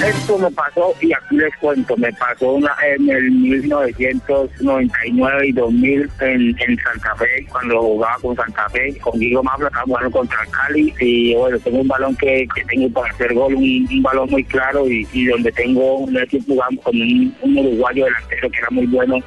[0.04, 6.10] Esto me pasó, y aquí les cuento, me pasó una en el 1999 y 2000
[6.20, 10.38] en, en Santa Fe, cuando jugaba con Santa Fe, con Guido Mafla, estaba jugando contra
[10.50, 14.28] Cali, y bueno, tengo un balón que, que tengo para hacer gol, un, un balón
[14.30, 18.58] muy claro, y, y donde tengo un equipo jugando con un, un uruguayo delantero que
[18.58, 19.18] era muy bueno,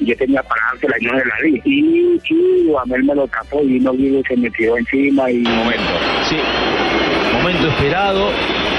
[0.00, 1.62] y yo tenía para dársela y no se la di.
[1.64, 5.38] Y, y Duhamel me lo tapó, y vino Guido se me tiró encima, y...
[5.38, 5.92] Momento,
[6.28, 6.36] sí.
[7.36, 8.30] Momento esperado.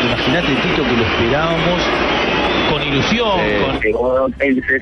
[0.04, 1.82] Imagínate, Tito, que lo esperábamos
[2.88, 3.40] con ilusión.
[3.94, 4.34] con-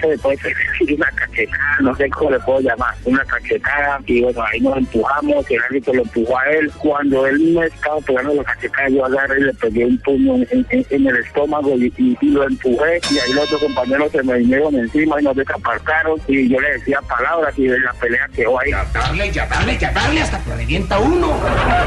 [0.09, 4.59] después decir una cachetada, no sé cómo le puedo llamar, una cachetada, y bueno, ahí
[4.61, 6.71] nos empujamos, el árbitro lo empujó a él.
[6.77, 10.65] Cuando él me estaba pegando la cachetada, yo agarré y le pegué un puño en,
[10.69, 14.23] en- en el estómago y, y- y lo empujé, y ahí los otros compañeros se
[14.23, 18.59] me vinieron encima y nos desapartaron, y yo le decía palabras, y la pelea quedó
[18.59, 18.71] ahí.
[18.93, 21.33] Darle, ya darle, ya darle hasta que revienta uno.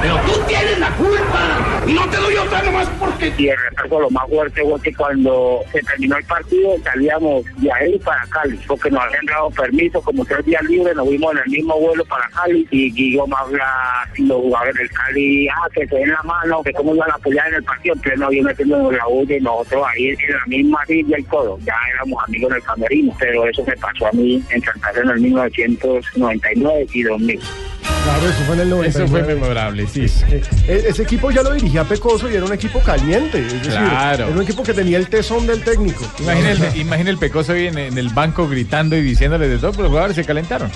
[0.03, 1.83] Pero tú tienes la culpa.
[1.87, 3.33] Y no te doy otra nomás porque.
[3.39, 7.73] Y el retraso lo más fuerte fue que cuando se terminó el partido salíamos de
[7.73, 11.39] ahí para Cali, porque nos habían dado permiso, como tres días libres, nos vimos en
[11.39, 15.87] el mismo vuelo para Cali y Guillermo habla y los jugadores del Cali, ah, que
[15.87, 18.45] se den la mano, que cómo iban a apoyar en el partido, en pleno avión
[18.47, 22.51] metiendo la bulla y nosotros ahí en la misma silla y todo, ya éramos amigos
[22.51, 26.87] en el camerino, pero eso me pasó a mí en Santa Fe en el 1999
[26.93, 27.41] y 2000.
[28.05, 28.89] Claro, eso fue en el 99.
[29.05, 30.07] Eso fue memorable, sí.
[30.67, 33.39] E- Ese equipo ya lo dirigía Pecoso y era un equipo caliente.
[33.39, 34.25] Es decir, Claro.
[34.29, 36.05] Era un equipo que tenía el tesón del técnico.
[36.21, 39.73] Imagina el, imagina el pecoso ahí en, en el banco gritando y diciéndole de todo,
[39.73, 40.71] pero los jugadores se calentaron.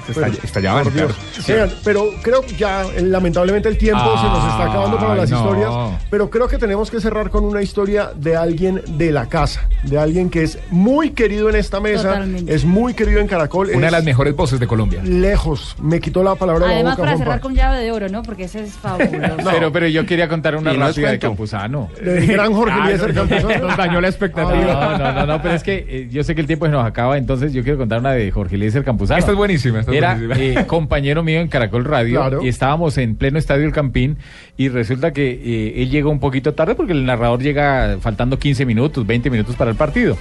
[0.85, 1.13] Por Dios.
[1.49, 5.31] Oigan, pero creo que ya eh, lamentablemente el tiempo se nos está acabando para las
[5.31, 5.39] no.
[5.39, 5.71] historias,
[6.11, 9.99] pero creo que tenemos que cerrar con una historia de alguien de la casa, de
[9.99, 12.55] alguien que es muy querido en esta mesa, Totalmente.
[12.55, 15.01] es muy querido en Caracol, Una de las mejores voces de Colombia.
[15.03, 17.02] lejos, me quitó la palabra de la boca.
[17.03, 18.23] Para cerrar con llave de oro, ¿no?
[18.23, 19.37] Porque ese es fabuloso.
[19.51, 21.19] Pero, pero yo quería contar una rápida de.
[21.19, 21.89] Campuzano.
[22.01, 23.67] Gran Jorge Ah, Eliezer no, no, Campuzano.
[23.69, 24.73] Nos dañó la expectativa.
[24.95, 24.99] Ah.
[24.99, 26.85] No, no, no, no, pero es que eh, yo sé que el tiempo se nos
[26.87, 29.19] acaba, entonces yo quiero contar una de Jorge Eliezer Campuzano.
[29.19, 30.61] Esta es buenísima, esta es Era buenísima.
[30.63, 32.43] eh, compañero mío en Caracol Radio Claro.
[32.43, 34.17] y estábamos en pleno estadio El Campín
[34.57, 38.65] y resulta que eh, él llegó un poquito tarde porque el narrador llega faltando 15
[38.67, 40.17] minutos, 20 minutos para el partido.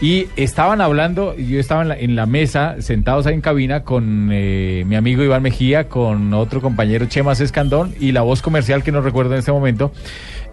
[0.00, 3.82] Y estaban hablando, y yo estaba en la, en la mesa, sentados ahí en cabina
[3.84, 8.82] con eh, mi amigo Iván Mejía, con otro compañero Chemas Escandón y la voz comercial
[8.82, 9.92] que no recuerdo en este momento.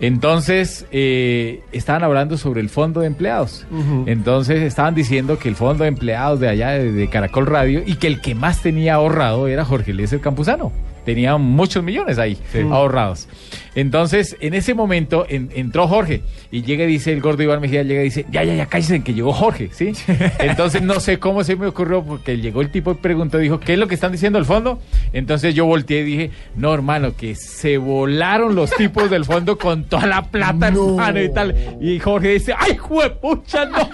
[0.02, 3.66] Entonces, eh, estaban hablando sobre el fondo de empleados.
[4.08, 7.96] Entonces estaban diciendo que el fondo de empleados de allá de, de Caracol Radio y
[7.96, 10.72] que el que más tenía ahorrado era Jorge Eliezer Campuzano.
[11.06, 12.38] Tenía muchos millones ahí
[12.72, 13.28] ahorrados.
[13.76, 17.84] Entonces, en ese momento en- entró Jorge y llega y dice el gordo Iván Mejía,
[17.84, 19.94] llega y dice, ya, ya, ya, cállense que llegó Jorge, ¿sí?
[20.40, 23.74] Entonces no sé cómo se me ocurrió porque llegó el tipo y preguntó, dijo, ¿qué
[23.74, 24.80] es lo que están diciendo al fondo?
[25.14, 29.86] Entonces yo volteé y dije, no, hermano, que se volaron los tipos del fondo con
[29.86, 31.56] toda la plata, hermano, y tal.
[31.80, 33.90] Y Jorge dice, ¡ay, juepucha, no!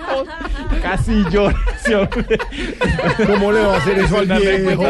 [0.81, 1.55] Casi llora.
[3.25, 4.83] ¿Cómo le va a hacer eso al viejo?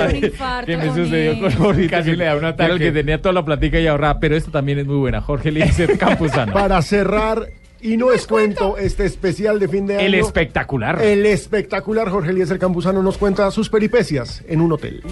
[0.65, 1.88] que me sucedió con Jorge.
[1.89, 2.71] Casi le da un ataque.
[2.71, 5.21] el que tenía toda la platica y ahorraba, pero esta también es muy buena.
[5.21, 6.53] Jorge Eliezer Campuzano.
[6.53, 7.49] Para cerrar,
[7.82, 10.05] y no es cuento, este especial de fin de año.
[10.05, 11.01] El espectacular.
[11.01, 15.03] El espectacular Jorge Eliezer Campuzano nos cuenta sus peripecias en un hotel.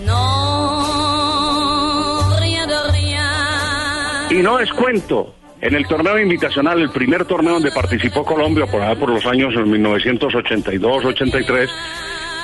[4.29, 5.35] Y no es cuento.
[5.61, 9.53] En el torneo invitacional, el primer torneo donde participó Colombia por allá por los años
[9.53, 11.69] 1982-83,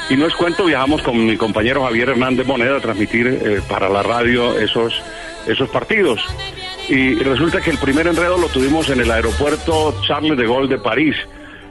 [0.10, 3.88] y no es cuento, viajamos con mi compañero Javier Hernández Moneda a transmitir eh, para
[3.90, 5.02] la radio esos,
[5.48, 6.22] esos partidos.
[6.92, 10.78] Y resulta que el primer enredo lo tuvimos en el aeropuerto Charles de Gaulle de
[10.78, 11.16] París.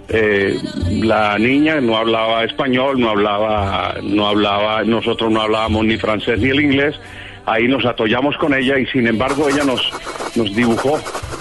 [0.08, 0.58] Eh,
[1.02, 6.48] la niña no hablaba español, no hablaba, no hablaba, nosotros no hablábamos ni francés ni
[6.48, 6.96] el inglés.
[7.44, 9.92] Ahí nos atollamos con ella y sin embargo ella nos,
[10.36, 10.98] nos dibujó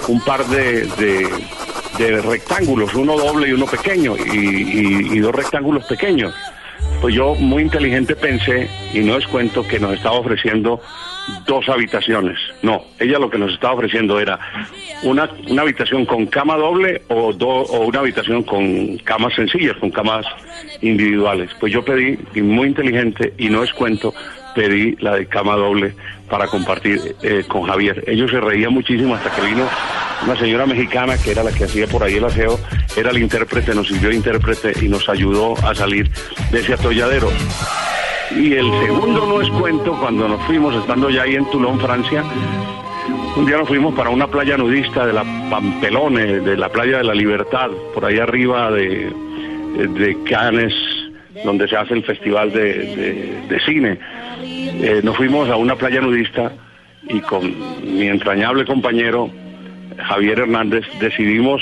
[0.10, 6.34] un par de, de- rectángulos, uno doble y uno pequeño, y dos rectángulos pequeños.
[7.02, 10.82] Pues yo muy inteligente pensé, y no es cuento, que nos estaba ofreciendo
[11.46, 12.38] dos habitaciones.
[12.62, 14.38] No, ella lo que nos estaba ofreciendo era
[15.04, 19.92] una, una habitación con cama doble o, do- o una habitación con camas sencillas, con
[19.92, 20.26] camas
[20.82, 21.52] individuales.
[21.60, 24.14] Pues yo pedí, y muy inteligente, y no es cuento,
[24.56, 25.94] pedí la de cama doble
[26.30, 28.04] para compartir eh, con Javier.
[28.08, 29.66] Ellos se reían muchísimo hasta que vino
[30.26, 32.60] una señora mexicana que era la que hacía por ahí el aseo,
[32.98, 36.10] era el intérprete, nos sirvió de intérprete y nos ayudó a salir
[36.52, 37.30] de ese atolladero.
[38.36, 42.24] Y el segundo no es cuento, cuando nos fuimos, estando ya ahí en Toulon, Francia,
[43.36, 47.04] un día nos fuimos para una playa nudista de la Pampelone, de la playa de
[47.06, 49.12] la Libertad, por ahí arriba de,
[49.78, 50.74] de Cannes,
[51.44, 53.98] donde se hace el festival de, de- cine.
[54.42, 56.52] Eh, nos fuimos a una playa nudista
[57.08, 57.54] y con
[57.84, 59.30] mi entrañable compañero
[60.02, 61.62] Javier Hernández decidimos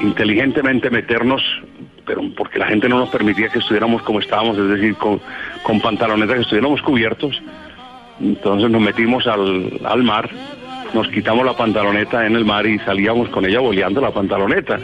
[0.00, 1.42] inteligentemente meternos,
[2.06, 5.20] pero porque la gente no nos permitía que estuviéramos como estábamos, es decir, con,
[5.80, 7.40] pantalonetas que estuviéramos cubiertos.
[8.20, 10.30] Entonces nos metimos al, al mar,
[10.92, 14.78] nos quitamos la pantaloneta en el mar y salíamos con ella boleando la pantaloneta.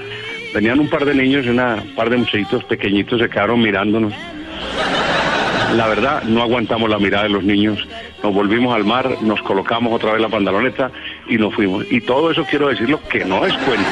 [0.53, 4.12] Venían un par de niños y una un par de muchachitos pequeñitos se quedaron mirándonos.
[5.76, 7.86] La verdad, no aguantamos la mirada de los niños.
[8.24, 10.91] Nos volvimos al mar, nos colocamos otra vez la pantaloneta
[11.30, 11.86] y nos fuimos.
[11.90, 13.88] Y todo eso quiero decirlo que no es cuento.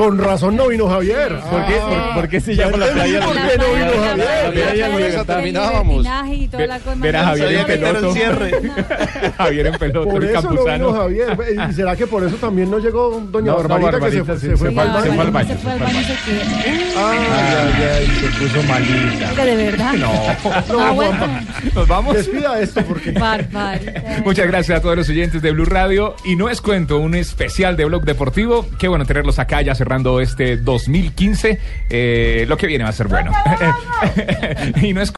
[0.00, 1.38] Con razón no vino Javier.
[1.50, 3.20] ¿Por qué, por- por qué se llama la playa?
[3.20, 3.86] ¿Por qué no vino
[4.16, 4.90] La Javier?
[4.96, 5.24] Libertad.
[5.26, 6.06] terminábamos.
[6.32, 6.96] y toda la cosa.
[6.96, 8.14] Ver a Javier en peloto.
[9.36, 11.36] Javier en peloto, Por eso no vino Javier.
[11.68, 14.38] ¿Y será que por eso también no llegó doña No, no, Barbarita, que se, fue-
[14.38, 16.40] se se se al baño, Se fue al baño y se quedó.
[16.96, 19.44] Ay, Ay, ay, se puso malita.
[19.44, 19.92] De verdad.
[19.94, 20.12] No.
[20.80, 21.40] Ah, bueno.
[21.74, 22.14] Nos vamos.
[22.16, 23.12] Despida esto porque.
[24.24, 26.14] Muchas gracias a todos los oyentes de Blue Radio.
[26.24, 28.66] Y no es cuento, un especial de Blog Deportivo.
[28.78, 31.58] Qué bueno tenerlos acá ya cerrando este 2015.
[31.90, 33.32] Eh, lo que viene va a ser bueno.
[34.80, 35.12] y no es